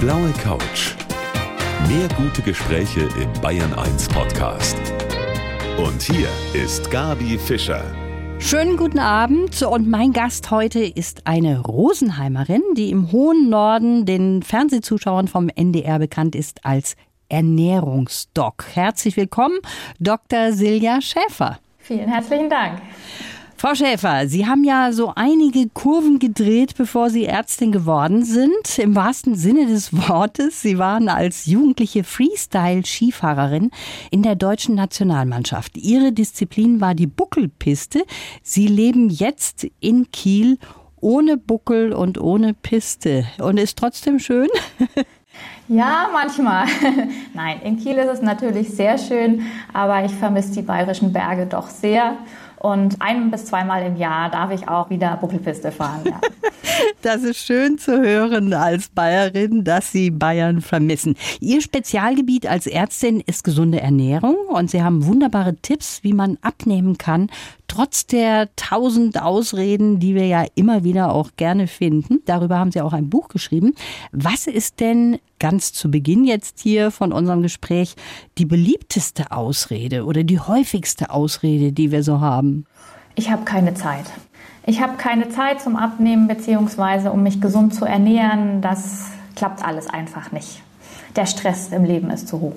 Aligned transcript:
blaue 0.00 0.32
Couch. 0.44 0.94
Mehr 1.88 2.06
gute 2.16 2.40
Gespräche 2.42 3.08
im 3.20 3.32
Bayern 3.40 3.74
1 3.74 4.08
Podcast. 4.08 4.76
Und 5.76 6.00
hier 6.02 6.28
ist 6.54 6.88
Gabi 6.90 7.36
Fischer. 7.36 7.82
Schönen 8.38 8.76
guten 8.76 9.00
Abend 9.00 9.60
und 9.62 9.88
mein 9.88 10.12
Gast 10.12 10.52
heute 10.52 10.84
ist 10.84 11.26
eine 11.26 11.60
Rosenheimerin, 11.60 12.62
die 12.76 12.90
im 12.90 13.10
hohen 13.10 13.50
Norden 13.50 14.06
den 14.06 14.44
Fernsehzuschauern 14.44 15.26
vom 15.26 15.48
NDR 15.48 15.98
bekannt 15.98 16.36
ist 16.36 16.64
als 16.64 16.94
Ernährungsdoc. 17.28 18.66
Herzlich 18.74 19.16
willkommen, 19.16 19.58
Dr. 19.98 20.52
Silja 20.52 21.00
Schäfer. 21.00 21.58
Vielen 21.78 22.08
herzlichen 22.08 22.48
Dank. 22.48 22.80
Frau 23.60 23.74
Schäfer, 23.74 24.28
Sie 24.28 24.46
haben 24.46 24.62
ja 24.62 24.92
so 24.92 25.12
einige 25.16 25.68
Kurven 25.68 26.20
gedreht, 26.20 26.76
bevor 26.78 27.10
Sie 27.10 27.24
Ärztin 27.24 27.72
geworden 27.72 28.24
sind. 28.24 28.78
Im 28.78 28.94
wahrsten 28.94 29.34
Sinne 29.34 29.66
des 29.66 29.92
Wortes. 29.92 30.62
Sie 30.62 30.78
waren 30.78 31.08
als 31.08 31.46
jugendliche 31.46 32.04
Freestyle-Skifahrerin 32.04 33.72
in 34.12 34.22
der 34.22 34.36
deutschen 34.36 34.76
Nationalmannschaft. 34.76 35.76
Ihre 35.76 36.12
Disziplin 36.12 36.80
war 36.80 36.94
die 36.94 37.08
Buckelpiste. 37.08 38.04
Sie 38.44 38.68
leben 38.68 39.10
jetzt 39.10 39.66
in 39.80 40.08
Kiel 40.12 40.58
ohne 41.00 41.36
Buckel 41.36 41.92
und 41.92 42.16
ohne 42.16 42.54
Piste. 42.54 43.26
Und 43.40 43.58
ist 43.58 43.76
trotzdem 43.76 44.20
schön? 44.20 44.48
Ja, 45.68 46.08
manchmal. 46.12 46.64
Nein, 47.34 47.60
in 47.62 47.78
Kiel 47.78 47.96
ist 47.98 48.08
es 48.08 48.22
natürlich 48.22 48.70
sehr 48.70 48.96
schön, 48.96 49.42
aber 49.72 50.02
ich 50.04 50.12
vermisse 50.12 50.52
die 50.54 50.62
bayerischen 50.62 51.12
Berge 51.12 51.46
doch 51.46 51.68
sehr. 51.68 52.16
Und 52.60 53.00
ein 53.00 53.30
bis 53.30 53.46
zweimal 53.46 53.82
im 53.84 53.96
Jahr 53.96 54.30
darf 54.30 54.50
ich 54.50 54.68
auch 54.68 54.90
wieder 54.90 55.16
Buckelpiste 55.16 55.70
fahren. 55.70 56.02
Ja. 56.04 56.20
Das 57.02 57.22
ist 57.22 57.38
schön 57.38 57.78
zu 57.78 58.00
hören 58.00 58.52
als 58.52 58.88
Bayerin, 58.88 59.64
dass 59.64 59.92
Sie 59.92 60.10
Bayern 60.10 60.60
vermissen. 60.60 61.14
Ihr 61.40 61.60
Spezialgebiet 61.60 62.46
als 62.46 62.66
Ärztin 62.66 63.20
ist 63.20 63.44
gesunde 63.44 63.80
Ernährung 63.80 64.36
und 64.48 64.70
Sie 64.70 64.82
haben 64.82 65.06
wunderbare 65.06 65.56
Tipps, 65.56 66.02
wie 66.02 66.12
man 66.12 66.38
abnehmen 66.42 66.98
kann, 66.98 67.30
trotz 67.68 68.06
der 68.06 68.48
tausend 68.56 69.22
Ausreden, 69.22 70.00
die 70.00 70.14
wir 70.14 70.26
ja 70.26 70.44
immer 70.54 70.84
wieder 70.84 71.14
auch 71.14 71.30
gerne 71.36 71.66
finden. 71.66 72.20
Darüber 72.26 72.58
haben 72.58 72.72
Sie 72.72 72.80
auch 72.80 72.92
ein 72.92 73.10
Buch 73.10 73.28
geschrieben. 73.28 73.74
Was 74.12 74.46
ist 74.46 74.80
denn 74.80 75.18
ganz 75.38 75.72
zu 75.72 75.90
Beginn 75.90 76.24
jetzt 76.24 76.60
hier 76.60 76.90
von 76.90 77.12
unserem 77.12 77.42
Gespräch 77.42 77.94
die 78.38 78.46
beliebteste 78.46 79.30
Ausrede 79.30 80.04
oder 80.04 80.24
die 80.24 80.40
häufigste 80.40 81.10
Ausrede, 81.10 81.72
die 81.72 81.92
wir 81.92 82.02
so 82.02 82.20
haben? 82.20 82.66
Ich 83.14 83.30
habe 83.30 83.44
keine 83.44 83.74
Zeit. 83.74 84.06
Ich 84.68 84.82
habe 84.82 84.98
keine 84.98 85.30
Zeit 85.30 85.62
zum 85.62 85.76
Abnehmen 85.76 86.28
beziehungsweise 86.28 87.10
um 87.10 87.22
mich 87.22 87.40
gesund 87.40 87.74
zu 87.74 87.86
ernähren. 87.86 88.60
Das 88.60 89.06
klappt 89.34 89.64
alles 89.64 89.88
einfach 89.88 90.30
nicht. 90.30 90.60
Der 91.16 91.24
Stress 91.24 91.68
im 91.68 91.84
Leben 91.84 92.10
ist 92.10 92.28
zu 92.28 92.38
hoch. 92.38 92.56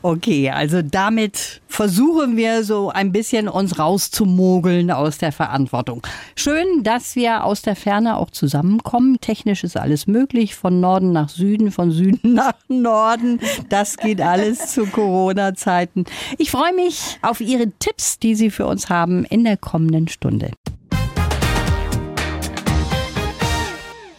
Okay, 0.00 0.50
also 0.50 0.80
damit 0.80 1.60
versuchen 1.66 2.36
wir 2.36 2.62
so 2.62 2.90
ein 2.90 3.10
bisschen 3.10 3.48
uns 3.48 3.80
rauszumogeln 3.80 4.92
aus 4.92 5.18
der 5.18 5.32
Verantwortung. 5.32 6.06
Schön, 6.36 6.84
dass 6.84 7.16
wir 7.16 7.42
aus 7.42 7.62
der 7.62 7.74
Ferne 7.74 8.16
auch 8.16 8.30
zusammenkommen. 8.30 9.18
Technisch 9.20 9.64
ist 9.64 9.76
alles 9.76 10.06
möglich, 10.06 10.54
von 10.54 10.78
Norden 10.78 11.10
nach 11.10 11.30
Süden, 11.30 11.72
von 11.72 11.90
Süden 11.90 12.20
nach 12.34 12.54
Norden. 12.68 13.40
Das 13.70 13.96
geht 13.96 14.20
alles 14.20 14.72
zu 14.72 14.86
Corona-Zeiten. 14.86 16.04
Ich 16.38 16.52
freue 16.52 16.74
mich 16.74 17.18
auf 17.22 17.40
Ihre 17.40 17.72
Tipps, 17.80 18.20
die 18.20 18.36
Sie 18.36 18.50
für 18.50 18.66
uns 18.66 18.88
haben 18.88 19.24
in 19.24 19.42
der 19.42 19.56
kommenden 19.56 20.06
Stunde. 20.06 20.52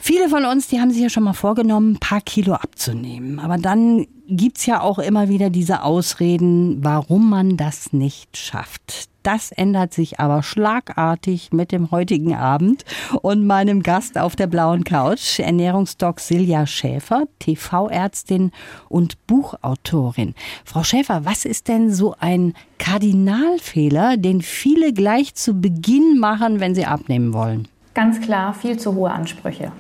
Viele 0.08 0.30
von 0.30 0.46
uns, 0.46 0.68
die 0.68 0.80
haben 0.80 0.92
sich 0.92 1.02
ja 1.02 1.10
schon 1.10 1.24
mal 1.24 1.34
vorgenommen, 1.34 1.94
ein 1.94 2.00
paar 2.00 2.22
Kilo 2.22 2.54
abzunehmen. 2.54 3.40
Aber 3.40 3.58
dann 3.58 4.06
gibt's 4.28 4.68
ja 4.68 4.82
auch 4.82 5.00
immer 5.00 5.30
wieder 5.30 5.50
diese 5.50 5.82
Ausreden, 5.82 6.84
warum 6.84 7.28
man 7.28 7.58
das 7.58 7.92
nicht 7.92 8.38
schafft. 8.38 9.10
Das 9.24 9.52
ändert 9.52 9.96
sich 9.96 10.20
aber 10.20 10.44
schlagartig 10.44 11.52
mit 11.54 11.72
dem 11.72 11.90
heutigen 11.90 12.36
Abend 12.36 12.86
und 13.24 13.48
meinem 13.48 13.82
Gast 13.82 14.20
auf 14.20 14.36
der 14.36 14.46
blauen 14.46 14.84
Couch, 14.84 15.40
Ernährungsdoc 15.40 16.20
Silja 16.20 16.68
Schäfer, 16.68 17.24
TV-Ärztin 17.40 18.52
und 18.90 19.26
Buchautorin. 19.26 20.36
Frau 20.66 20.84
Schäfer, 20.84 21.26
was 21.26 21.46
ist 21.46 21.68
denn 21.68 21.92
so 21.92 22.14
ein 22.20 22.54
Kardinalfehler, 22.78 24.18
den 24.18 24.44
viele 24.44 24.94
gleich 24.94 25.34
zu 25.34 25.60
Beginn 25.60 26.20
machen, 26.20 26.60
wenn 26.60 26.76
sie 26.76 26.86
abnehmen 26.86 27.34
wollen? 27.34 27.68
Ganz 27.96 28.22
klar, 28.22 28.54
viel 28.54 28.78
zu 28.78 28.94
hohe 28.94 29.10
Ansprüche. 29.10 29.72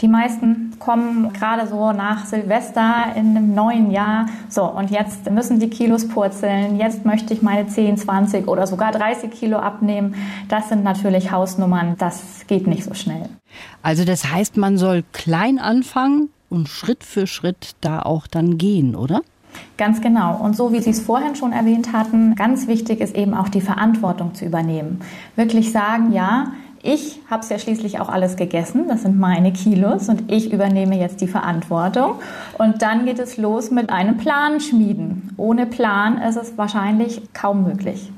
Die 0.00 0.08
meisten 0.08 0.74
kommen 0.78 1.32
gerade 1.32 1.66
so 1.66 1.92
nach 1.92 2.26
Silvester 2.26 3.06
in 3.14 3.36
einem 3.36 3.54
neuen 3.54 3.90
Jahr. 3.90 4.26
So, 4.48 4.64
und 4.64 4.90
jetzt 4.90 5.30
müssen 5.30 5.58
die 5.58 5.70
Kilos 5.70 6.06
purzeln. 6.06 6.78
Jetzt 6.78 7.06
möchte 7.06 7.32
ich 7.32 7.40
meine 7.40 7.66
10, 7.66 7.96
20 7.96 8.46
oder 8.46 8.66
sogar 8.66 8.92
30 8.92 9.30
Kilo 9.30 9.58
abnehmen. 9.58 10.14
Das 10.48 10.68
sind 10.68 10.84
natürlich 10.84 11.32
Hausnummern. 11.32 11.96
Das 11.98 12.46
geht 12.46 12.66
nicht 12.66 12.84
so 12.84 12.92
schnell. 12.92 13.28
Also 13.82 14.04
das 14.04 14.30
heißt, 14.30 14.58
man 14.58 14.76
soll 14.76 15.02
klein 15.12 15.58
anfangen 15.58 16.28
und 16.50 16.68
Schritt 16.68 17.02
für 17.02 17.26
Schritt 17.26 17.74
da 17.80 18.02
auch 18.02 18.26
dann 18.26 18.58
gehen, 18.58 18.94
oder? 18.94 19.22
Ganz 19.78 20.00
genau. 20.00 20.36
Und 20.36 20.56
so 20.56 20.72
wie 20.72 20.80
Sie 20.80 20.90
es 20.90 21.00
vorhin 21.00 21.34
schon 21.34 21.52
erwähnt 21.52 21.92
hatten, 21.92 22.34
ganz 22.34 22.66
wichtig 22.66 23.00
ist 23.00 23.14
eben 23.14 23.34
auch 23.34 23.48
die 23.48 23.60
Verantwortung 23.60 24.34
zu 24.34 24.44
übernehmen. 24.44 25.00
Wirklich 25.34 25.72
sagen, 25.72 26.12
ja, 26.12 26.52
ich 26.86 27.20
habe 27.28 27.42
es 27.42 27.48
ja 27.48 27.58
schließlich 27.58 28.00
auch 28.00 28.08
alles 28.08 28.36
gegessen, 28.36 28.88
das 28.88 29.02
sind 29.02 29.18
meine 29.18 29.52
Kilos 29.52 30.08
und 30.08 30.30
ich 30.30 30.52
übernehme 30.52 30.98
jetzt 30.98 31.20
die 31.20 31.26
Verantwortung. 31.26 32.16
Und 32.58 32.82
dann 32.82 33.04
geht 33.04 33.18
es 33.18 33.36
los 33.36 33.70
mit 33.70 33.90
einem 33.90 34.16
Plan 34.16 34.60
schmieden. 34.60 35.34
Ohne 35.36 35.66
Plan 35.66 36.20
ist 36.22 36.36
es 36.36 36.56
wahrscheinlich 36.56 37.22
kaum 37.32 37.64
möglich. 37.64 38.10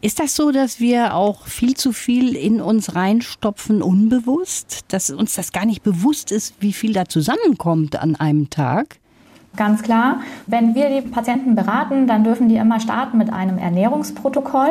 Ist 0.00 0.18
das 0.18 0.34
so, 0.34 0.50
dass 0.50 0.80
wir 0.80 1.14
auch 1.14 1.46
viel 1.46 1.74
zu 1.74 1.92
viel 1.92 2.34
in 2.34 2.60
uns 2.60 2.94
reinstopfen, 2.94 3.82
unbewusst? 3.82 4.80
Dass 4.88 5.10
uns 5.10 5.34
das 5.34 5.52
gar 5.52 5.66
nicht 5.66 5.82
bewusst 5.82 6.32
ist, 6.32 6.54
wie 6.60 6.72
viel 6.72 6.92
da 6.92 7.06
zusammenkommt 7.06 7.96
an 7.96 8.16
einem 8.16 8.50
Tag? 8.50 8.99
Ganz 9.56 9.82
klar. 9.82 10.20
Wenn 10.46 10.74
wir 10.74 10.88
die 10.88 11.06
Patienten 11.06 11.54
beraten, 11.56 12.06
dann 12.06 12.22
dürfen 12.22 12.48
die 12.48 12.56
immer 12.56 12.78
starten 12.78 13.18
mit 13.18 13.32
einem 13.32 13.58
Ernährungsprotokoll. 13.58 14.70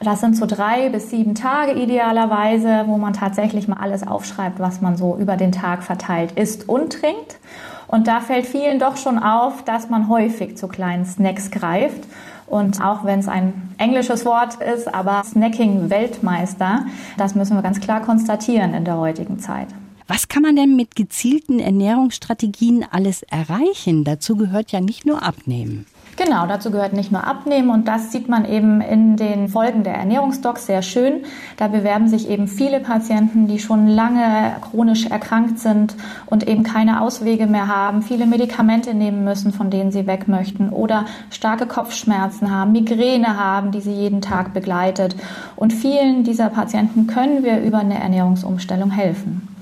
Das 0.00 0.20
sind 0.20 0.36
so 0.36 0.46
drei 0.46 0.88
bis 0.88 1.10
sieben 1.10 1.34
Tage 1.34 1.72
idealerweise, 1.72 2.84
wo 2.86 2.96
man 2.96 3.12
tatsächlich 3.12 3.68
mal 3.68 3.76
alles 3.80 4.06
aufschreibt, 4.06 4.58
was 4.60 4.80
man 4.80 4.96
so 4.96 5.16
über 5.16 5.36
den 5.36 5.52
Tag 5.52 5.82
verteilt 5.82 6.32
isst 6.32 6.68
und 6.68 6.94
trinkt. 6.94 7.38
Und 7.86 8.08
da 8.08 8.20
fällt 8.20 8.46
vielen 8.46 8.78
doch 8.78 8.96
schon 8.96 9.18
auf, 9.18 9.62
dass 9.62 9.90
man 9.90 10.08
häufig 10.08 10.56
zu 10.56 10.68
kleinen 10.68 11.04
Snacks 11.04 11.50
greift. 11.50 12.04
Und 12.46 12.82
auch 12.82 13.04
wenn 13.04 13.20
es 13.20 13.28
ein 13.28 13.74
englisches 13.78 14.24
Wort 14.24 14.56
ist, 14.56 14.92
aber 14.92 15.22
Snacking-Weltmeister, 15.24 16.86
das 17.18 17.34
müssen 17.34 17.56
wir 17.56 17.62
ganz 17.62 17.78
klar 17.78 18.00
konstatieren 18.00 18.74
in 18.74 18.84
der 18.84 18.96
heutigen 18.96 19.38
Zeit. 19.38 19.68
Was 20.06 20.28
kann 20.28 20.42
man 20.42 20.54
denn 20.54 20.76
mit 20.76 20.96
gezielten 20.96 21.60
Ernährungsstrategien 21.60 22.84
alles 22.90 23.22
erreichen? 23.22 24.04
Dazu 24.04 24.36
gehört 24.36 24.70
ja 24.70 24.82
nicht 24.82 25.06
nur 25.06 25.22
Abnehmen. 25.22 25.86
Genau, 26.16 26.46
dazu 26.46 26.70
gehört 26.70 26.92
nicht 26.92 27.10
nur 27.10 27.26
Abnehmen 27.26 27.70
und 27.70 27.88
das 27.88 28.12
sieht 28.12 28.28
man 28.28 28.44
eben 28.44 28.80
in 28.80 29.16
den 29.16 29.48
Folgen 29.48 29.82
der 29.82 29.94
Ernährungsdocs 29.94 30.66
sehr 30.66 30.82
schön. 30.82 31.24
Da 31.56 31.68
bewerben 31.68 32.06
sich 32.06 32.28
eben 32.28 32.46
viele 32.46 32.80
Patienten, 32.80 33.48
die 33.48 33.58
schon 33.58 33.88
lange 33.88 34.56
chronisch 34.60 35.06
erkrankt 35.06 35.58
sind 35.58 35.96
und 36.26 36.46
eben 36.46 36.62
keine 36.62 37.00
Auswege 37.00 37.46
mehr 37.46 37.66
haben, 37.66 38.02
viele 38.02 38.26
Medikamente 38.26 38.94
nehmen 38.94 39.24
müssen, 39.24 39.52
von 39.52 39.70
denen 39.70 39.90
sie 39.90 40.06
weg 40.06 40.28
möchten 40.28 40.68
oder 40.68 41.06
starke 41.30 41.66
Kopfschmerzen 41.66 42.50
haben, 42.50 42.72
Migräne 42.72 43.36
haben, 43.36 43.72
die 43.72 43.80
sie 43.80 43.94
jeden 43.94 44.20
Tag 44.20 44.52
begleitet. 44.52 45.16
Und 45.56 45.72
vielen 45.72 46.22
dieser 46.22 46.50
Patienten 46.50 47.06
können 47.08 47.42
wir 47.42 47.60
über 47.60 47.78
eine 47.78 47.98
Ernährungsumstellung 47.98 48.90
helfen. 48.90 49.53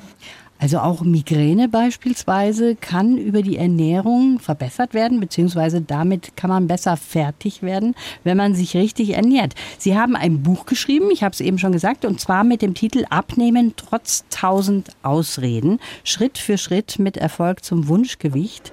Also 0.62 0.78
auch 0.78 1.00
Migräne 1.00 1.68
beispielsweise 1.68 2.76
kann 2.76 3.18
über 3.18 3.42
die 3.42 3.56
Ernährung 3.56 4.38
verbessert 4.38 4.94
werden, 4.94 5.18
beziehungsweise 5.18 5.80
damit 5.80 6.36
kann 6.36 6.50
man 6.50 6.68
besser 6.68 6.96
fertig 6.96 7.64
werden, 7.64 7.96
wenn 8.22 8.36
man 8.36 8.54
sich 8.54 8.76
richtig 8.76 9.10
ernährt. 9.10 9.56
Sie 9.76 9.98
haben 9.98 10.14
ein 10.14 10.44
Buch 10.44 10.64
geschrieben, 10.64 11.10
ich 11.10 11.24
habe 11.24 11.32
es 11.32 11.40
eben 11.40 11.58
schon 11.58 11.72
gesagt, 11.72 12.04
und 12.04 12.20
zwar 12.20 12.44
mit 12.44 12.62
dem 12.62 12.74
Titel 12.74 13.04
Abnehmen 13.10 13.74
trotz 13.76 14.24
tausend 14.30 14.90
Ausreden, 15.02 15.80
Schritt 16.04 16.38
für 16.38 16.56
Schritt 16.56 17.00
mit 17.00 17.16
Erfolg 17.16 17.64
zum 17.64 17.88
Wunschgewicht. 17.88 18.72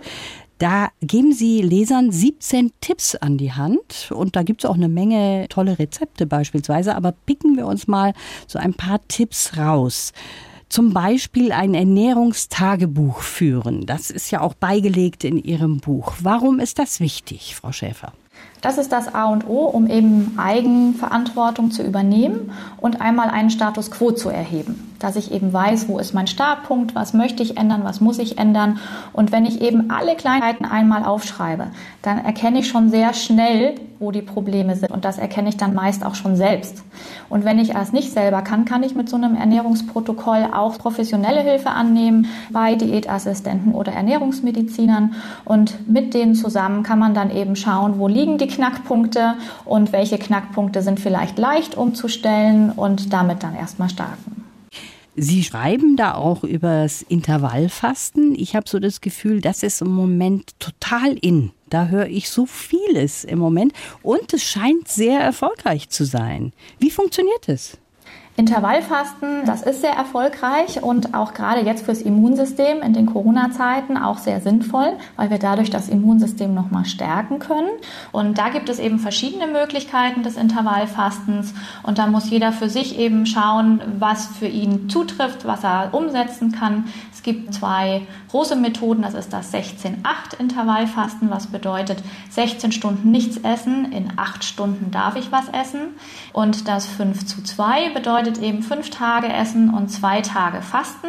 Da 0.60 0.90
geben 1.02 1.34
Sie 1.34 1.64
Lesern 1.64 2.12
17 2.12 2.72
Tipps 2.82 3.16
an 3.16 3.40
die 3.40 3.54
Hand 3.54 4.12
und 4.14 4.36
da 4.36 4.44
gibt 4.44 4.64
es 4.64 4.70
auch 4.70 4.76
eine 4.76 4.90
Menge 4.90 5.48
tolle 5.50 5.80
Rezepte 5.80 6.28
beispielsweise, 6.28 6.96
aber 6.96 7.14
picken 7.26 7.58
wir 7.58 7.66
uns 7.66 7.88
mal 7.88 8.14
so 8.46 8.60
ein 8.60 8.76
paar 8.76 9.00
Tipps 9.08 9.58
raus 9.58 10.14
zum 10.70 10.94
Beispiel 10.94 11.52
ein 11.52 11.74
Ernährungstagebuch 11.74 13.22
führen. 13.22 13.86
Das 13.86 14.12
ist 14.12 14.32
ja 14.32 14.42
auch 14.42 14.54
beigelegt 14.54 15.24
in 15.24 15.38
Ihrem 15.38 15.80
Buch. 15.80 16.14
Warum 16.22 16.60
ist 16.60 16.80
das 16.80 17.00
wichtig, 17.00 17.56
Frau 17.56 17.72
Schäfer? 17.72 18.14
Das 18.62 18.78
ist 18.78 18.92
das 18.92 19.14
A 19.14 19.26
und 19.26 19.48
O, 19.48 19.66
um 19.66 19.88
eben 19.88 20.38
Eigenverantwortung 20.38 21.72
zu 21.72 21.82
übernehmen 21.82 22.52
und 22.78 23.00
einmal 23.00 23.30
einen 23.30 23.50
Status 23.50 23.90
quo 23.90 24.12
zu 24.12 24.30
erheben. 24.30 24.86
Dass 25.00 25.16
ich 25.16 25.32
eben 25.32 25.54
weiß, 25.54 25.88
wo 25.88 25.98
ist 25.98 26.14
mein 26.14 26.28
Startpunkt, 26.28 26.94
was 26.94 27.14
möchte 27.14 27.42
ich 27.42 27.56
ändern, 27.56 27.86
was 27.86 28.02
muss 28.02 28.20
ich 28.20 28.38
ändern. 28.38 28.80
Und 29.14 29.32
wenn 29.32 29.46
ich 29.46 29.62
eben 29.62 29.92
alle 29.92 30.16
Kleinheiten 30.16 30.66
einmal 30.66 31.06
aufschreibe, 31.06 31.68
dann 32.02 32.18
erkenne 32.18 32.60
ich 32.60 32.68
schon 32.68 32.90
sehr 32.90 33.14
schnell, 33.14 33.76
wo 34.00 34.12
die 34.12 34.22
Probleme 34.22 34.76
sind. 34.76 34.92
Und 34.92 35.06
das 35.06 35.18
erkenne 35.18 35.50
ich 35.50 35.58
dann 35.58 35.74
meist 35.74 36.06
auch 36.06 36.16
schon 36.16 36.36
selbst. 36.36 36.84
Und 37.30 37.46
wenn 37.46 37.60
ich 37.60 37.76
es 37.76 37.94
nicht 37.94 38.12
selber 38.12 38.42
kann, 38.42 38.66
kann 38.66 38.84
ich 38.84 38.96
mit 38.96 39.10
so 39.10 39.16
einem 39.16 39.36
Ernährungsprotokoll 39.36 40.50
auch 40.54 40.78
professionelle 40.78 41.42
Hilfe 41.42 41.70
annehmen 41.70 42.28
bei 42.50 42.76
Diätassistenten 42.76 43.74
oder 43.74 43.94
Ernährungsmedizinern. 43.94 45.14
Und 45.46 45.90
mit 45.90 46.14
denen 46.14 46.36
zusammen 46.36 46.84
kann 46.84 47.00
man 47.00 47.14
dann 47.14 47.30
eben 47.30 47.56
schauen, 47.56 48.00
wo 48.00 48.08
liegen 48.08 48.38
die 48.38 48.49
Knackpunkte 48.50 49.36
und 49.66 49.94
welche 49.94 50.18
Knackpunkte 50.18 50.82
sind 50.82 51.00
vielleicht 51.00 51.38
leicht 51.38 51.76
umzustellen 51.76 52.72
und 52.72 53.14
damit 53.14 53.44
dann 53.44 53.56
erstmal 53.56 53.90
starten. 53.90 54.44
Sie 55.16 55.44
schreiben 55.44 55.98
da 55.98 56.14
auch 56.14 56.44
über 56.44 56.84
das 56.84 57.02
Intervallfasten. 57.02 58.36
Ich 58.36 58.56
habe 58.56 58.70
so 58.70 58.80
das 58.80 59.02
Gefühl, 59.02 59.42
das 59.42 59.64
ist 59.64 59.82
im 59.82 59.90
Moment 59.90 60.58
total 60.60 61.14
in. 61.14 61.52
Da 61.70 61.88
höre 61.88 62.08
ich 62.08 62.30
so 62.30 62.46
vieles 62.46 63.26
im 63.26 63.40
Moment 63.40 63.74
und 64.02 64.34
es 64.34 64.44
scheint 64.44 64.88
sehr 64.88 65.20
erfolgreich 65.20 65.90
zu 65.90 66.06
sein. 66.06 66.54
Wie 66.80 66.90
funktioniert 66.90 67.50
es? 67.50 67.78
Intervallfasten, 68.40 69.44
das 69.46 69.64
ist 69.64 69.82
sehr 69.82 69.92
erfolgreich 69.92 70.82
und 70.82 71.14
auch 71.14 71.34
gerade 71.34 71.60
jetzt 71.60 71.84
fürs 71.84 72.02
Immunsystem 72.02 72.82
in 72.82 72.94
den 72.94 73.06
Corona-Zeiten 73.06 73.98
auch 73.98 74.18
sehr 74.18 74.40
sinnvoll, 74.40 74.94
weil 75.18 75.30
wir 75.30 75.40
dadurch 75.40 75.70
das 75.70 75.90
Immunsystem 75.90 76.54
nochmal 76.54 76.86
stärken 76.86 77.40
können. 77.40 77.68
Und 78.14 78.38
da 78.38 78.48
gibt 78.48 78.70
es 78.70 78.80
eben 78.80 78.98
verschiedene 78.98 79.48
Möglichkeiten 79.48 80.24
des 80.24 80.38
Intervallfastens 80.38 81.54
und 81.84 81.98
da 81.98 82.08
muss 82.08 82.30
jeder 82.30 82.54
für 82.54 82.70
sich 82.70 82.98
eben 82.98 83.26
schauen, 83.26 83.82
was 84.00 84.28
für 84.28 84.48
ihn 84.48 84.90
zutrifft, 84.90 85.46
was 85.46 85.66
er 85.66 85.90
umsetzen 85.94 86.54
kann. 86.54 86.86
Es 87.12 87.24
gibt 87.24 87.54
zwei 87.54 88.04
große 88.32 88.56
Methoden, 88.56 89.02
das 89.02 89.16
ist 89.16 89.34
das 89.34 89.54
16-8 89.54 90.40
Intervallfasten, 90.40 91.30
was 91.30 91.48
bedeutet 91.48 92.02
16 92.30 92.72
Stunden 92.72 93.12
nichts 93.12 93.36
essen, 93.36 93.92
in 93.92 94.14
8 94.16 94.46
Stunden 94.46 94.92
darf 94.92 95.18
ich 95.18 95.30
was 95.30 95.50
essen. 95.50 95.90
Und 96.40 96.70
das 96.70 96.86
5 96.86 97.26
zu 97.26 97.44
2 97.44 97.90
bedeutet 97.90 98.38
eben 98.38 98.64
5 98.64 98.92
Tage 98.92 99.28
essen 99.28 99.74
und 99.74 99.90
2 99.90 100.22
Tage 100.22 100.62
fasten. 100.62 101.08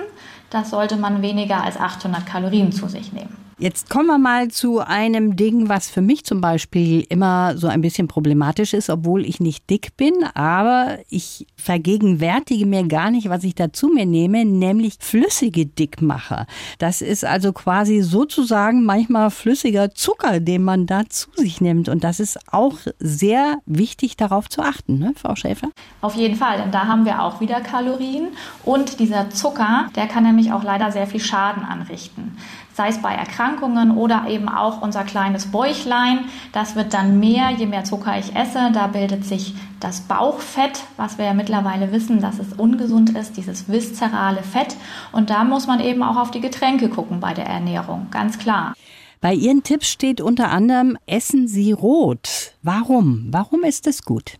Das 0.50 0.70
sollte 0.70 0.96
man 0.96 1.22
weniger 1.22 1.62
als 1.62 1.76
800 1.76 2.26
Kalorien 2.26 2.72
zu 2.72 2.88
sich 2.88 3.12
nehmen. 3.12 3.36
Jetzt 3.60 3.90
kommen 3.90 4.06
wir 4.06 4.16
mal 4.16 4.48
zu 4.48 4.78
einem 4.78 5.36
Ding, 5.36 5.68
was 5.68 5.90
für 5.90 6.00
mich 6.00 6.24
zum 6.24 6.40
Beispiel 6.40 7.04
immer 7.10 7.58
so 7.58 7.66
ein 7.66 7.82
bisschen 7.82 8.08
problematisch 8.08 8.72
ist, 8.72 8.88
obwohl 8.88 9.26
ich 9.26 9.38
nicht 9.38 9.68
dick 9.68 9.98
bin, 9.98 10.14
aber 10.32 10.96
ich 11.10 11.46
vergegenwärtige 11.56 12.64
mir 12.64 12.88
gar 12.88 13.10
nicht, 13.10 13.28
was 13.28 13.44
ich 13.44 13.54
dazu 13.54 13.88
mir 13.88 14.06
nehme, 14.06 14.46
nämlich 14.46 14.94
flüssige 14.98 15.66
Dickmacher. 15.66 16.46
Das 16.78 17.02
ist 17.02 17.22
also 17.22 17.52
quasi 17.52 18.00
sozusagen 18.00 18.82
manchmal 18.82 19.30
flüssiger 19.30 19.90
Zucker, 19.90 20.40
den 20.40 20.64
man 20.64 20.86
da 20.86 21.02
zu 21.10 21.28
sich 21.34 21.60
nimmt. 21.60 21.90
Und 21.90 22.02
das 22.02 22.18
ist 22.18 22.38
auch 22.50 22.78
sehr 22.98 23.58
wichtig, 23.66 24.16
darauf 24.16 24.48
zu 24.48 24.62
achten, 24.62 24.98
ne, 24.98 25.12
Frau 25.16 25.36
Schäfer? 25.36 25.68
Auf 26.00 26.14
jeden 26.14 26.36
Fall, 26.36 26.62
denn 26.62 26.70
da 26.70 26.86
haben 26.86 27.04
wir 27.04 27.22
auch 27.22 27.42
wieder 27.42 27.60
Kalorien. 27.60 28.28
Und 28.64 29.00
dieser 29.00 29.28
Zucker, 29.28 29.90
der 29.96 30.06
kann 30.06 30.24
nämlich 30.24 30.50
auch 30.50 30.64
leider 30.64 30.90
sehr 30.90 31.06
viel 31.06 31.20
Schaden 31.20 31.62
anrichten 31.62 32.38
sei 32.80 32.88
es 32.88 33.02
bei 33.02 33.14
Erkrankungen 33.14 33.90
oder 33.90 34.24
eben 34.26 34.48
auch 34.48 34.80
unser 34.80 35.04
kleines 35.04 35.50
Bäuchlein. 35.52 36.20
Das 36.54 36.76
wird 36.76 36.94
dann 36.94 37.20
mehr, 37.20 37.50
je 37.50 37.66
mehr 37.66 37.84
Zucker 37.84 38.18
ich 38.18 38.34
esse. 38.34 38.70
Da 38.72 38.86
bildet 38.86 39.26
sich 39.26 39.54
das 39.80 40.00
Bauchfett, 40.00 40.84
was 40.96 41.18
wir 41.18 41.26
ja 41.26 41.34
mittlerweile 41.34 41.92
wissen, 41.92 42.22
dass 42.22 42.38
es 42.38 42.54
ungesund 42.54 43.10
ist, 43.18 43.36
dieses 43.36 43.68
viszerale 43.68 44.42
Fett. 44.42 44.76
Und 45.12 45.28
da 45.28 45.44
muss 45.44 45.66
man 45.66 45.80
eben 45.80 46.02
auch 46.02 46.16
auf 46.16 46.30
die 46.30 46.40
Getränke 46.40 46.88
gucken 46.88 47.20
bei 47.20 47.34
der 47.34 47.44
Ernährung, 47.44 48.06
ganz 48.10 48.38
klar. 48.38 48.72
Bei 49.20 49.34
Ihren 49.34 49.62
Tipps 49.62 49.90
steht 49.90 50.22
unter 50.22 50.50
anderem, 50.50 50.96
essen 51.04 51.48
Sie 51.48 51.72
rot. 51.72 52.54
Warum? 52.62 53.26
Warum 53.30 53.62
ist 53.62 53.86
es 53.86 54.04
gut? 54.04 54.39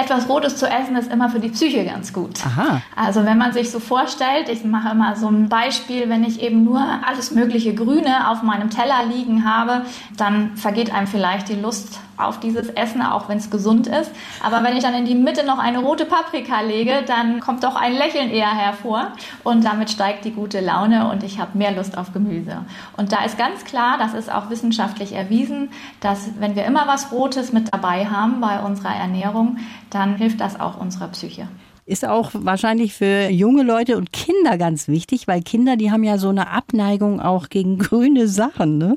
Etwas 0.00 0.28
Rotes 0.28 0.56
zu 0.56 0.66
essen 0.66 0.96
ist 0.96 1.10
immer 1.12 1.28
für 1.28 1.40
die 1.40 1.50
Psyche 1.50 1.84
ganz 1.84 2.12
gut. 2.12 2.44
Aha. 2.44 2.82
Also 2.96 3.24
wenn 3.24 3.38
man 3.38 3.52
sich 3.52 3.70
so 3.70 3.80
vorstellt, 3.80 4.48
ich 4.48 4.64
mache 4.64 4.90
immer 4.90 5.16
so 5.16 5.28
ein 5.28 5.48
Beispiel, 5.48 6.08
wenn 6.08 6.24
ich 6.24 6.40
eben 6.42 6.64
nur 6.64 6.80
alles 7.06 7.30
mögliche 7.30 7.74
Grüne 7.74 8.28
auf 8.30 8.42
meinem 8.42 8.70
Teller 8.70 9.04
liegen 9.12 9.44
habe, 9.44 9.82
dann 10.16 10.56
vergeht 10.56 10.92
einem 10.92 11.06
vielleicht 11.06 11.48
die 11.48 11.54
Lust 11.54 12.00
auf 12.20 12.40
dieses 12.40 12.68
Essen, 12.68 13.02
auch 13.02 13.28
wenn 13.28 13.38
es 13.38 13.50
gesund 13.50 13.86
ist. 13.86 14.10
Aber 14.42 14.62
wenn 14.62 14.76
ich 14.76 14.82
dann 14.82 14.94
in 14.94 15.04
die 15.04 15.14
Mitte 15.14 15.44
noch 15.44 15.58
eine 15.58 15.78
rote 15.78 16.04
Paprika 16.04 16.60
lege, 16.60 17.02
dann 17.06 17.40
kommt 17.40 17.64
doch 17.64 17.76
ein 17.76 17.94
Lächeln 17.94 18.30
eher 18.30 18.50
hervor 18.50 19.12
und 19.44 19.64
damit 19.64 19.90
steigt 19.90 20.24
die 20.24 20.32
gute 20.32 20.60
Laune 20.60 21.10
und 21.10 21.22
ich 21.22 21.40
habe 21.40 21.56
mehr 21.56 21.72
Lust 21.72 21.96
auf 21.96 22.12
Gemüse. 22.12 22.58
Und 22.96 23.12
da 23.12 23.24
ist 23.24 23.38
ganz 23.38 23.64
klar, 23.64 23.96
das 23.98 24.14
ist 24.14 24.30
auch 24.30 24.50
wissenschaftlich 24.50 25.14
erwiesen, 25.14 25.70
dass 26.00 26.30
wenn 26.38 26.56
wir 26.56 26.64
immer 26.64 26.86
was 26.86 27.12
Rotes 27.12 27.52
mit 27.52 27.72
dabei 27.72 28.06
haben 28.06 28.40
bei 28.40 28.60
unserer 28.60 28.94
Ernährung, 28.94 29.58
dann 29.90 30.16
hilft 30.16 30.40
das 30.40 30.58
auch 30.58 30.80
unserer 30.80 31.08
Psyche 31.08 31.48
ist 31.90 32.06
auch 32.06 32.30
wahrscheinlich 32.32 32.94
für 32.94 33.28
junge 33.30 33.64
Leute 33.64 33.96
und 33.96 34.12
Kinder 34.12 34.56
ganz 34.58 34.86
wichtig, 34.86 35.26
weil 35.26 35.42
Kinder, 35.42 35.76
die 35.76 35.90
haben 35.90 36.04
ja 36.04 36.18
so 36.18 36.28
eine 36.28 36.48
Abneigung 36.48 37.20
auch 37.20 37.48
gegen 37.48 37.78
grüne 37.80 38.28
Sachen, 38.28 38.78
ne? 38.78 38.96